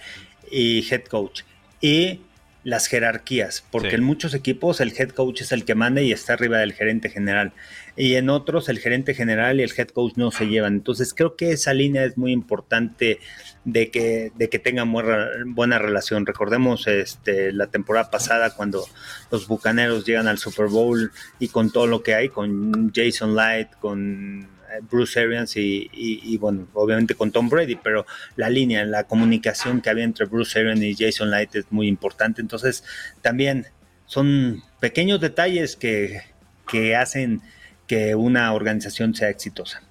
[0.49, 1.41] y head coach.
[1.82, 2.22] Y
[2.64, 6.34] las jerarquías, porque en muchos equipos el head coach es el que manda y está
[6.34, 7.53] arriba del gerente general.
[7.95, 10.74] Y en otros el gerente general y el head coach no se llevan.
[10.74, 13.20] Entonces creo que esa línea es muy importante
[13.66, 16.26] de que, de que tengan buena, relación.
[16.26, 18.86] Recordemos este, la temporada pasada cuando
[19.32, 23.70] los Bucaneros llegan al Super Bowl y con todo lo que hay, con Jason Light,
[23.80, 24.47] con
[24.89, 28.05] Bruce Arians y, bueno, obviamente con Tom Brady, pero
[28.36, 32.41] la línea, la comunicación que había entre Bruce Arians y Jason Light es muy importante.
[32.41, 32.84] Entonces,
[33.22, 33.67] también
[34.05, 36.22] son pequeños detalles que,
[36.67, 37.41] que hacen
[37.88, 39.82] que una organización sea exitosa.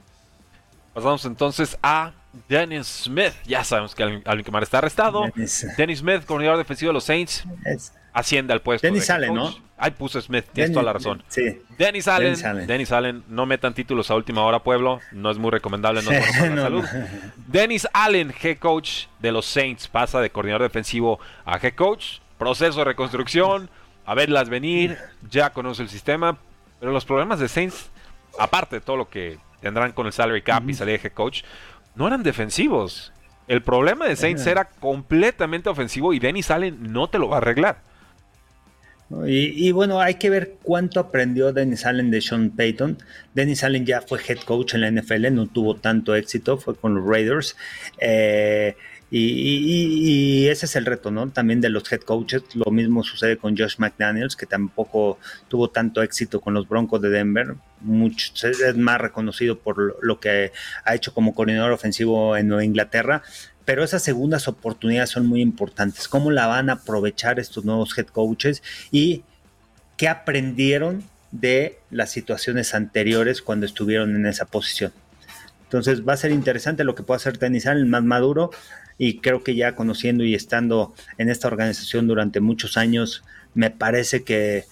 [0.95, 2.13] Pasamos entonces a
[2.49, 3.33] Dennis Smith.
[3.47, 5.25] Ya sabemos que Alvin Kamara está arrestado.
[5.77, 7.45] Dennis, Smith, coordinador defensivo de los Saints,
[8.13, 8.87] asciende al puesto.
[8.87, 9.55] Dennis Allen, ¿no?
[9.77, 11.23] Ahí puso Smith, tienes toda la razón.
[11.29, 11.63] Sí.
[11.79, 13.25] Dennis Allen, Dennis Allen.
[13.29, 15.01] no metan títulos a última hora, pueblo.
[15.13, 16.85] No es muy recomendable, no es bueno para la salud.
[17.47, 22.19] Dennis Allen, head coach de los Saints, pasa de coordinador defensivo a head coach.
[22.37, 23.71] Proceso de reconstrucción,
[24.05, 24.99] a verlas venir,
[25.31, 26.37] ya conoce el sistema.
[26.79, 27.91] Pero los problemas de Saints,
[28.39, 31.43] aparte de todo lo que tendrán con el salary cap y salir de head coach,
[31.95, 33.13] no eran defensivos.
[33.49, 37.39] El problema de Saints era completamente ofensivo y Dennis Allen no te lo va a
[37.39, 37.90] arreglar.
[39.27, 42.99] Y, bueno, hay que ver cuánto aprendió Dennis Allen de Sean Payton.
[43.35, 46.95] Dennis Allen ya fue head coach en la NFL, no tuvo tanto éxito, fue con
[46.95, 47.57] los Raiders.
[47.99, 48.77] Eh,
[49.11, 51.29] y, ese es el reto, ¿no?
[51.31, 52.45] También de los head coaches.
[52.55, 57.11] Lo mismo sucede con Josh McDaniels, que tampoco tuvo tanto éxito con los Broncos de
[57.11, 57.57] Denver.
[57.81, 60.53] Mucho, es más reconocido por lo que
[60.85, 63.23] ha hecho como coordinador ofensivo en Nueva Inglaterra.
[63.71, 66.09] Pero esas segundas oportunidades son muy importantes.
[66.09, 68.65] ¿Cómo la van a aprovechar estos nuevos head coaches?
[68.91, 69.23] Y
[69.97, 74.93] qué aprendieron de las situaciones anteriores cuando estuvieron en esa posición.
[75.63, 78.51] Entonces va a ser interesante lo que pueda hacer Dennis Allen, más maduro,
[78.99, 83.23] y creo que ya conociendo y estando en esta organización durante muchos años,
[83.55, 84.65] me parece que,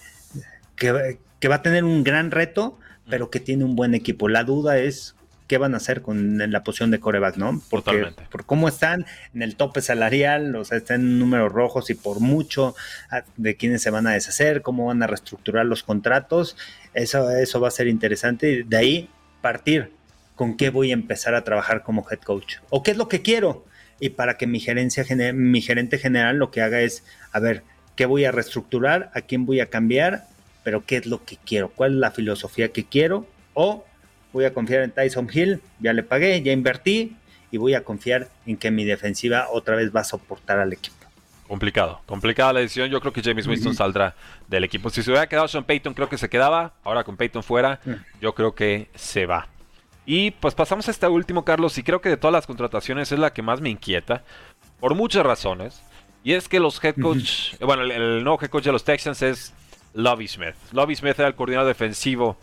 [0.75, 0.91] que,
[1.47, 2.77] va a tener un gran reto,
[3.09, 4.27] pero que tiene un buen equipo.
[4.27, 5.15] La duda es
[5.49, 7.59] qué van a hacer con la posición de coreback, ¿no?
[7.71, 11.95] Porque por cómo están en el tope salarial, o sea, están en números rojos y
[11.95, 12.75] por mucho
[13.09, 16.55] ah, de quiénes se van a deshacer, cómo van a reestructurar los contratos,
[16.93, 18.63] eso, eso va a ser interesante.
[18.63, 19.09] De ahí
[19.41, 19.91] partir
[20.35, 23.23] con qué voy a empezar a trabajar como head coach o qué es lo que
[23.23, 23.65] quiero
[23.99, 27.63] y para que mi, gerencia, mi gerente general lo que haga es, a ver,
[27.95, 29.09] ¿qué voy a reestructurar?
[29.15, 30.27] ¿A quién voy a cambiar?
[30.63, 31.69] Pero ¿qué es lo que quiero?
[31.69, 33.25] ¿Cuál es la filosofía que quiero?
[33.55, 33.83] O
[34.33, 37.15] voy a confiar en Tyson Hill, ya le pagué, ya invertí
[37.51, 40.95] y voy a confiar en que mi defensiva otra vez va a soportar al equipo.
[41.47, 42.91] Complicado, complicada la decisión.
[42.91, 44.13] Yo creo que James Winston saldrá
[44.47, 44.91] del equipo.
[44.91, 46.73] Si se hubiera quedado Sean Payton, creo que se quedaba.
[46.83, 47.79] Ahora con Payton fuera,
[48.21, 49.47] yo creo que se va.
[50.05, 53.17] Y pues pasamos a este último, Carlos, y creo que de todas las contrataciones es
[53.17, 54.23] la que más me inquieta,
[54.79, 55.81] por muchas razones.
[56.23, 59.53] Y es que los head coach, bueno, el, nuevo head coach de los Texans es
[59.95, 60.55] Lovey Smith.
[60.71, 62.37] Lovey Smith era el coordinador defensivo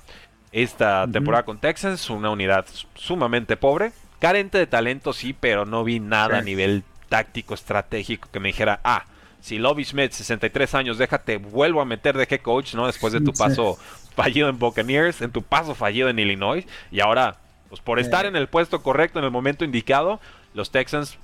[0.62, 6.00] esta temporada con Texans, una unidad sumamente pobre, carente de talento, sí, pero no vi
[6.00, 9.04] nada a nivel táctico, estratégico que me dijera, ah,
[9.42, 12.86] si Lovey Smith, 63 años, déjate, vuelvo a meter de head coach, ¿no?
[12.86, 13.76] Después de tu paso
[14.14, 17.36] fallido en Buccaneers, en tu paso fallido en Illinois, y ahora
[17.68, 20.20] pues por estar en el puesto correcto en el momento indicado,
[20.54, 21.18] los Texans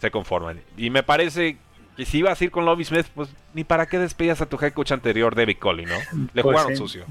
[0.00, 0.60] se conforman.
[0.76, 1.56] Y me parece
[1.96, 4.58] que si ibas a ir con Lobby Smith, pues ni para qué despedías a tu
[4.60, 5.94] head coach anterior, David Colley, ¿no?
[6.34, 7.06] Le pues jugaron sucio.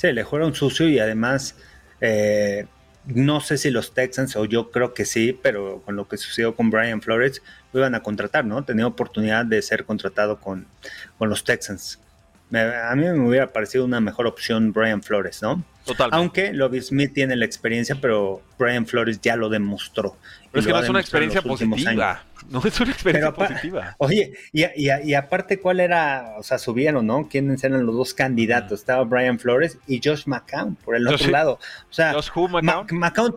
[0.00, 1.56] Sí, le jugaron sucio y además
[2.00, 2.66] eh,
[3.04, 6.56] no sé si los Texans, o yo creo que sí, pero con lo que sucedió
[6.56, 7.42] con Brian Flores,
[7.74, 8.64] lo iban a contratar, ¿no?
[8.64, 10.66] Tenía oportunidad de ser contratado con,
[11.18, 12.00] con los Texans
[12.52, 15.64] a mí me hubiera parecido una mejor opción Brian Flores, ¿no?
[15.84, 16.16] Totalmente.
[16.16, 20.16] Aunque Lobby Smith tiene la experiencia, pero Brian Flores ya lo demostró.
[20.50, 22.24] Pero es que no es una experiencia positiva.
[22.48, 23.94] No es una experiencia positiva.
[23.98, 26.34] Oye, y, aparte, ¿cuál era?
[26.38, 27.28] O sea, subieron, ¿no?
[27.28, 28.80] ¿Quiénes eran los dos candidatos?
[28.80, 31.58] Estaba Brian Flores y Josh McCown por el otro lado.
[31.88, 32.86] O sea, Josh McCown?
[32.98, 33.36] McCown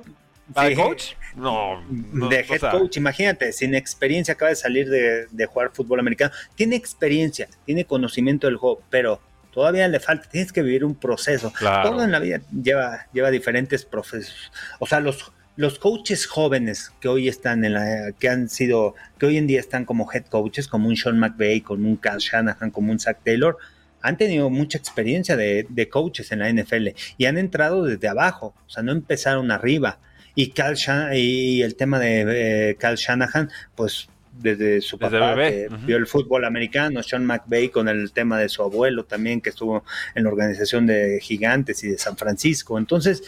[0.75, 1.13] coach?
[1.35, 6.31] No, de head coach, imagínate, sin experiencia, acaba de salir de, jugar fútbol americano.
[6.55, 9.19] Tiene experiencia, tiene conocimiento del juego, pero
[9.51, 11.51] todavía le falta, tienes que vivir un proceso.
[11.59, 14.51] Todo en la vida lleva, lleva diferentes procesos.
[14.79, 19.25] O sea, los, los coaches jóvenes que hoy están en la, que han sido, que
[19.27, 22.71] hoy en día están como head coaches, como un Sean McVay, como un Cal Shanahan,
[22.71, 23.57] como un Zach Taylor,
[24.01, 28.53] han tenido mucha experiencia de, de coaches en la NFL y han entrado desde abajo,
[28.67, 29.99] o sea, no empezaron arriba
[30.35, 30.75] y, Cal
[31.13, 34.07] y el tema de eh, Cal Shanahan, pues
[34.39, 38.63] desde su papá que vio el fútbol americano, Sean McVay con el tema de su
[38.63, 39.83] abuelo también que estuvo
[40.15, 42.77] en la organización de Gigantes y de San Francisco.
[42.77, 43.23] Entonces,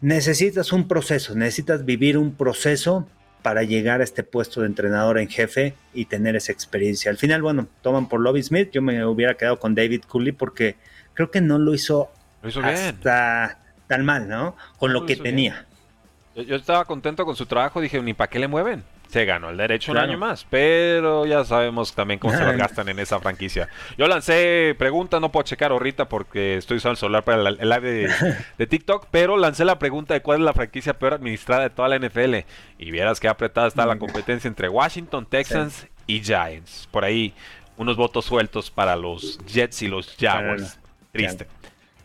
[0.00, 3.06] necesitas un proceso, necesitas vivir un proceso
[3.42, 7.10] para llegar a este puesto de entrenador en jefe y tener esa experiencia.
[7.10, 10.76] Al final, bueno, toman por Lobby Smith, yo me hubiera quedado con David Cooley porque
[11.14, 12.10] creo que no lo hizo,
[12.42, 14.56] hasta tan mal, ¿no?
[14.78, 15.66] Con lo, que tenía.
[16.34, 18.82] Yo, estaba contento con su trabajo, dije, ni para qué le mueven.
[19.08, 22.88] se ganó el derecho un año más, pero ya sabemos también cómo se lo gastan
[22.88, 23.68] en esa franquicia.
[23.98, 28.08] Yo lancé pregunta, no puedo checar ahorita porque estoy usando el celular para el, live
[28.58, 31.88] de, TikTok, pero lancé la pregunta de cuál es la franquicia peor administrada de toda
[31.88, 32.36] la NFL.
[32.78, 36.88] Y vieras que apretada está la competencia entre Washington, Texans y Giants.
[36.90, 37.34] Por ahí,
[37.76, 40.78] unos votos sueltos para los Jets y los Jaguars.
[41.12, 41.46] Triste.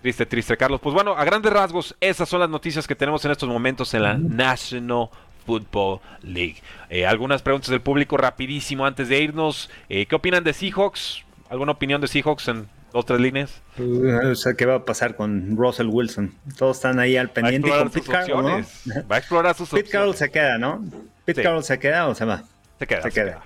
[0.01, 0.79] Triste, triste, Carlos.
[0.81, 4.03] Pues bueno, a grandes rasgos, esas son las noticias que tenemos en estos momentos en
[4.03, 5.09] la National
[5.45, 6.57] Football League.
[6.89, 9.69] Eh, algunas preguntas del público rapidísimo antes de irnos.
[9.89, 11.23] Eh, ¿Qué opinan de Seahawks?
[11.49, 13.61] ¿Alguna opinión de Seahawks en dos, tres líneas?
[13.77, 16.33] Uh, o sea, ¿qué va a pasar con Russell Wilson?
[16.57, 17.69] Todos están ahí al pendiente.
[17.69, 18.65] con Pete Carroll, ¿no?
[19.09, 20.83] Va a explorar sus Pete Carroll se queda, ¿no?
[21.25, 22.43] Pete Carroll se queda o se va.
[22.77, 23.01] Se queda.
[23.01, 23.41] Se, queda.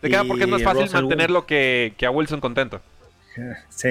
[0.00, 2.80] Se queda porque es más fácil mantenerlo que, que a Wilson contento.
[3.70, 3.88] Sí.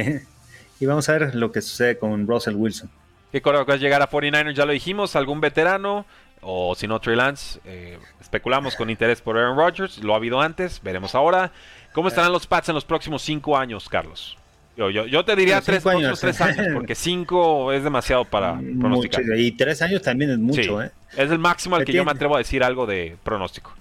[0.79, 2.89] Y vamos a ver lo que sucede con Russell Wilson.
[3.31, 4.53] ¿Qué va a llegar a 49ers?
[4.53, 6.05] Ya lo dijimos, algún veterano
[6.41, 7.59] o si no Trey Lance.
[7.65, 11.51] Eh, especulamos con interés por Aaron Rodgers, lo ha habido antes, veremos ahora.
[11.93, 14.37] ¿Cómo estarán los Pats en los próximos cinco años, Carlos?
[14.77, 19.23] Yo, yo, te diría tres años, tres años, porque cinco es demasiado para pronosticar.
[19.37, 20.91] y tres años también es mucho, ¿eh?
[21.17, 23.73] Es el máximo al que, yo me atrevo a decir algo de pronóstico.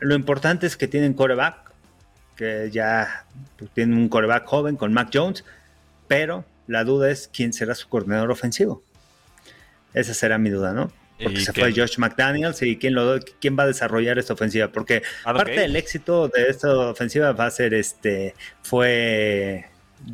[0.00, 1.70] Lo importante es que tienen coreback,
[2.34, 3.24] que ya
[3.56, 5.44] pues, tienen un coreback joven con Mac Jones,
[6.08, 8.82] pero la duda es quién será su coordinador ofensivo.
[9.94, 10.92] Esa será mi duda, ¿no?
[11.22, 14.68] Porque se fue Josh McDaniels y quién, lo, quién va a desarrollar esta ofensiva.
[14.68, 19.64] Porque parte del éxito de esta ofensiva va a ser este fue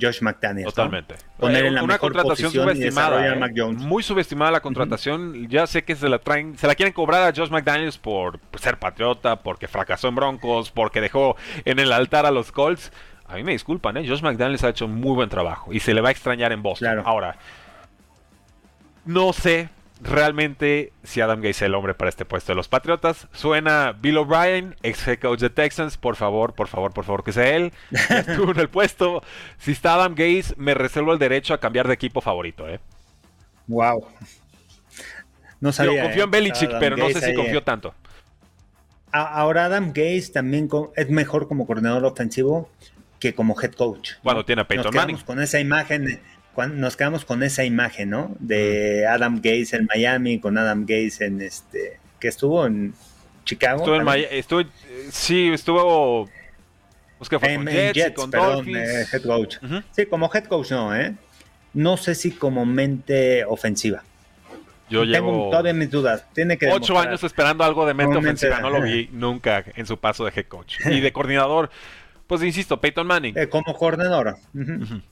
[0.01, 0.73] Josh McDaniels.
[0.73, 1.17] Totalmente.
[1.39, 3.27] Poner en la una contratación subestimada.
[3.27, 3.73] ¿eh?
[3.73, 5.49] Muy subestimada la contratación.
[5.49, 8.79] Ya sé que se la traen, se la quieren cobrar a Josh McDaniels por ser
[8.79, 12.93] patriota, porque fracasó en Broncos, porque dejó en el altar a los Colts.
[13.33, 14.07] A mí me disculpan, ¿eh?
[14.07, 16.63] Josh McDaniels ha hecho un muy buen trabajo y se le va a extrañar en
[16.63, 17.01] Boston.
[17.03, 17.37] Ahora,
[19.07, 19.71] no sé
[20.03, 23.29] realmente si Adam Gase es el hombre para este puesto de los Patriotas.
[23.33, 25.97] Suena Bill O'Brien, ex head coach de Texans.
[25.97, 27.73] Por favor, por favor, por favor, que sea él.
[28.11, 29.23] Estuvo en el puesto.
[29.57, 32.81] Si está Adam Gase, me reservo el derecho a cambiar de equipo favorito, ¿eh?
[33.67, 34.05] Wow.
[35.59, 35.95] No sabía.
[35.95, 36.33] Yo confío en ¿eh?
[36.33, 37.63] Belichick, pero no sé si confío eh.
[37.63, 37.95] tanto.
[39.11, 42.71] Ahora Adam Gase también es mejor como coordinador ofensivo
[43.23, 44.15] que como head coach.
[44.21, 45.17] Cuando tiene a Peyton Manning.
[45.19, 46.21] Con esa imagen
[46.57, 48.35] nos quedamos con esa imagen, ¿no?
[48.41, 52.95] De Adam Gates en Miami, con Adam Gates en este, que estuvo en
[53.45, 53.79] Chicago.
[53.79, 54.63] Estuvo en Miami, estuvo,
[55.11, 56.29] sí, estuvo,
[57.19, 59.57] pues que fue en, con Jets, con perdón, eh, head coach.
[59.93, 61.15] Sí, como head coach no, ¿eh?
[61.75, 64.03] No sé si como mente ofensiva.
[64.91, 66.27] Yo Tengo llevo todavía mis dudas.
[66.35, 68.61] Tiene que ocho años esperando algo de mente ofensiva.
[68.61, 70.81] No lo vi nunca en su paso de head coach.
[70.91, 71.71] Y de coordinador,
[72.27, 73.37] pues insisto, Peyton Manning.
[73.37, 74.37] Eh, como coordinador.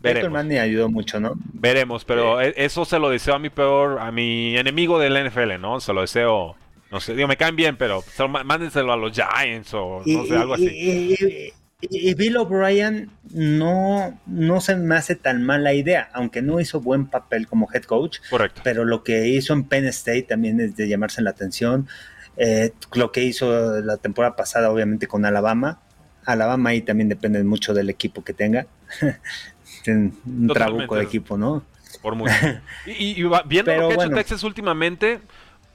[0.01, 1.35] Peyton Manning ayudó mucho, ¿no?
[1.53, 5.23] Veremos, pero e, eso se lo deseo a mi peor, a mi enemigo de la
[5.25, 5.81] NFL, ¿no?
[5.81, 6.57] Se lo deseo,
[6.91, 8.03] no sé, digo, me caen bien, pero
[8.45, 11.53] mándenselo a los Giants o no sé, algo así.
[11.83, 17.07] Y, Bill O'Brien no, no se me hace tan mala idea, aunque no hizo buen
[17.07, 18.19] papel como head coach.
[18.29, 18.61] Correcto.
[18.63, 21.89] Pero lo que hizo en Penn State también es de llamarse la atención.
[22.37, 25.81] Eh, lo que hizo la temporada pasada, obviamente, con Alabama,
[26.25, 28.67] Alabama ahí también depende mucho del equipo que tenga.
[29.87, 31.65] un trabuco de equipo, ¿no?
[32.03, 32.35] Por mucho.
[32.87, 35.21] y, viendo lo que ha hecho Texas últimamente,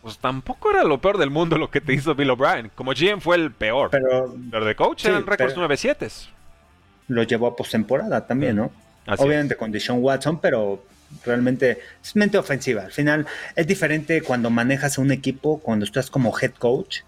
[0.01, 2.71] pues tampoco era lo peor del mundo lo que te hizo Bill O'Brien.
[2.75, 3.89] Como GM fue el peor.
[3.91, 4.27] Pero,
[4.65, 6.29] de coach eran récords 9-7.
[7.07, 8.71] Lo llevó a postemporada también, ¿no?
[9.17, 10.83] Obviamente con Deshaun Watson, pero
[11.23, 12.83] realmente es mente ofensiva.
[12.83, 16.99] Al final es diferente cuando manejas a un equipo, cuando estás como head coach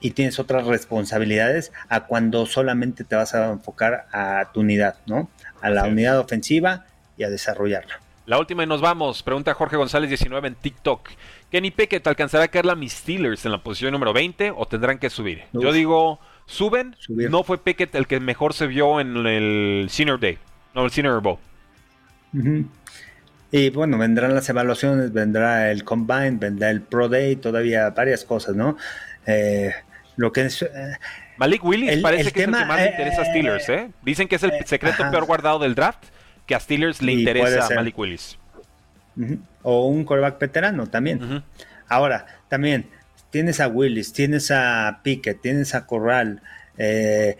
[0.00, 5.30] y tienes otras responsabilidades a cuando solamente te vas a enfocar a tu unidad, ¿no?
[5.60, 6.86] A la unidad ofensiva
[7.16, 8.00] y a desarrollarla.
[8.26, 9.22] La última y nos vamos.
[9.22, 11.08] Pregunta Jorge González 19 en TikTok.
[11.50, 14.98] ¿Kenny Pickett alcanzará a caer la mis Steelers en la posición número 20 o tendrán
[14.98, 15.42] que subir?
[15.52, 16.94] Yo digo, suben.
[17.08, 20.38] No fue Pickett el que mejor se vio en el Senior Day,
[20.74, 21.38] no, el Senior Bowl.
[23.52, 28.54] Y bueno, vendrán las evaluaciones, vendrá el Combine, vendrá el Pro Day, todavía varias cosas,
[28.54, 28.76] ¿no?
[29.26, 29.72] Eh,
[30.16, 30.68] lo que es, eh,
[31.36, 33.90] Malik Willis parece que es el que más le interesa a eh, Steelers, ¿eh?
[34.02, 36.04] Dicen que es el secreto peor guardado del draft,
[36.46, 38.38] que a Steelers le interesa a Malik Willis.
[39.62, 41.42] O un coreback veterano también.
[41.88, 42.86] Ahora, también
[43.30, 46.42] tienes a Willis, tienes a Pickett, tienes a Corral.
[46.78, 47.36] Eh,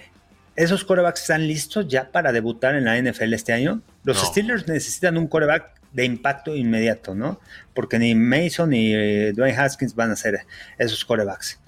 [0.56, 3.82] ¿Esos corebacks están listos ya para debutar en la NFL este año?
[4.04, 7.40] Los Steelers necesitan un coreback de impacto inmediato, ¿no?
[7.74, 8.92] Porque ni Mason ni
[9.32, 10.40] Dwayne Haskins van a ser
[10.78, 11.59] esos corebacks.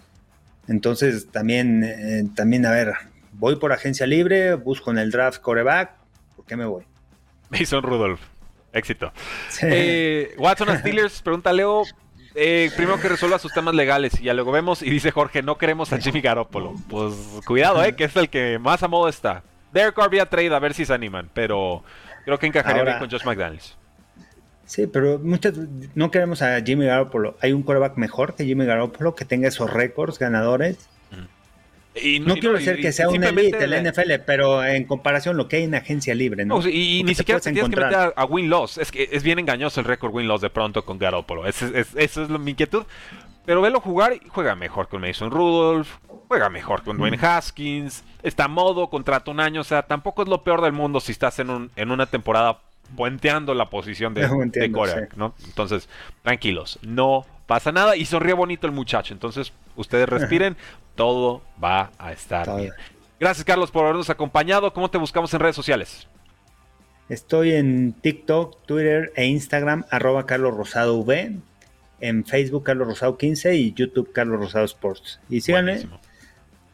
[0.69, 2.93] Entonces también, eh, también, a ver,
[3.33, 5.93] voy por agencia libre, busco en el draft coreback,
[6.37, 6.85] ¿por qué me voy?
[7.51, 8.21] Mason Rudolph,
[8.73, 9.13] éxito.
[9.61, 11.85] Eh, Watson a Steelers, pregunta Leo,
[12.35, 14.81] Eh, primero que resuelva sus temas legales y ya luego vemos.
[14.83, 16.75] Y dice Jorge, no queremos a Jimmy Garoppolo.
[16.89, 17.13] Pues
[17.47, 19.43] cuidado, eh, que es el que más a modo está.
[19.73, 21.85] Derek Carr vía trade a ver si se animan, pero
[22.25, 23.77] creo que encajaría bien con Josh McDaniels.
[24.67, 25.55] Sí, pero muchas,
[25.95, 27.37] no queremos a Jimmy Garoppolo.
[27.41, 30.89] Hay un quarterback mejor que Jimmy Garoppolo que tenga esos récords ganadores.
[31.95, 35.57] Y, no, quiero decir que sea un elite el NFL, pero en comparación lo que
[35.57, 36.67] hay en agencia libre, ¿no?
[36.67, 38.79] y, ni siquiera te tienes que meter a, win-loss.
[38.79, 41.47] Es que es bien engañoso el récord win-loss de pronto con Garoppolo.
[41.47, 42.85] Esa es, mi inquietud.
[43.45, 45.89] Pero velo jugar y juega mejor con Mason Rudolph,
[46.29, 50.29] juega mejor con Dwayne Haskins, está a modo, contrato un año, o sea, tampoco es
[50.29, 52.61] lo peor del mundo si estás en, un, en una temporada
[52.97, 54.23] puenteando la posición de,
[54.53, 55.35] de ¿no?
[55.45, 55.89] Entonces,
[56.23, 59.13] tranquilos, no pasa nada y sonríe bonito el muchacho.
[59.13, 60.57] Entonces, ustedes respiren,
[60.95, 62.73] todo va a estar bien.
[63.21, 64.73] Gracias, Carlos, por habernos acompañado.
[64.73, 66.09] ¿Cómo te buscamos en redes sociales?
[67.09, 71.37] Estoy en TikTok, Twitter e Instagram, arroba Carlos Rosado V.
[72.01, 75.21] En Facebook, Carlos Rosado 15 y YouTube, Carlos Rosado Sports.
[75.29, 75.83] Y síganme.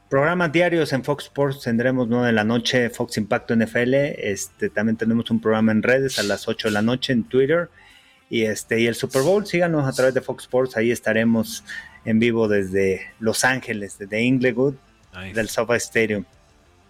[0.09, 3.95] Programas diarios en Fox Sports tendremos 9 de la noche, Fox Impacto NFL.
[3.95, 7.69] Este, también tenemos un programa en redes a las 8 de la noche en Twitter.
[8.31, 10.79] Y, este, y el Super Bowl, síganos a través de Fox Sports.
[10.79, 11.63] Ahí estaremos
[12.07, 14.77] en vivo desde Los Ángeles, desde Inglewood,
[15.35, 16.25] del SoFi Stadium.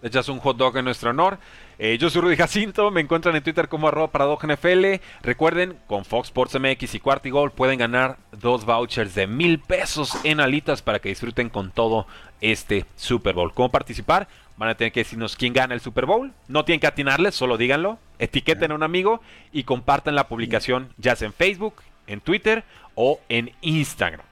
[0.00, 1.38] Echas un hot dog en nuestro honor.
[1.80, 4.10] Eh, yo soy Rudy Jacinto, me encuentran en Twitter como arroba
[4.42, 5.00] NFL.
[5.22, 10.40] Recuerden, con Fox Sports MX y Cuartigol pueden ganar dos vouchers de mil pesos en
[10.40, 12.08] alitas para que disfruten con todo
[12.40, 13.54] este Super Bowl.
[13.54, 14.26] ¿Cómo participar?
[14.56, 16.32] Van a tener que decirnos quién gana el Super Bowl.
[16.48, 18.00] No tienen que atinarles, solo díganlo.
[18.18, 19.20] Etiqueten a un amigo
[19.52, 21.74] y compartan la publicación ya sea en Facebook,
[22.08, 22.64] en Twitter
[22.96, 24.26] o en Instagram.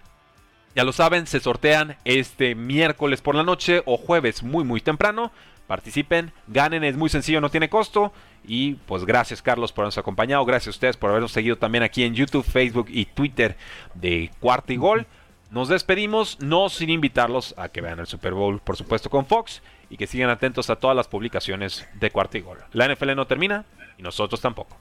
[0.74, 5.30] Ya lo saben, se sortean este miércoles por la noche o jueves muy muy temprano
[5.67, 8.12] participen, ganen, es muy sencillo, no tiene costo.
[8.45, 12.05] Y pues gracias Carlos por habernos acompañado, gracias a ustedes por habernos seguido también aquí
[12.05, 13.57] en YouTube, Facebook y Twitter
[13.95, 15.07] de Cuarta y Gol.
[15.51, 19.62] Nos despedimos, no sin invitarlos a que vean el Super Bowl, por supuesto, con Fox
[19.91, 22.59] y que sigan atentos a todas las publicaciones de Cuarta y Gol.
[22.73, 23.64] La NFL no termina
[23.99, 24.77] y nosotros tampoco.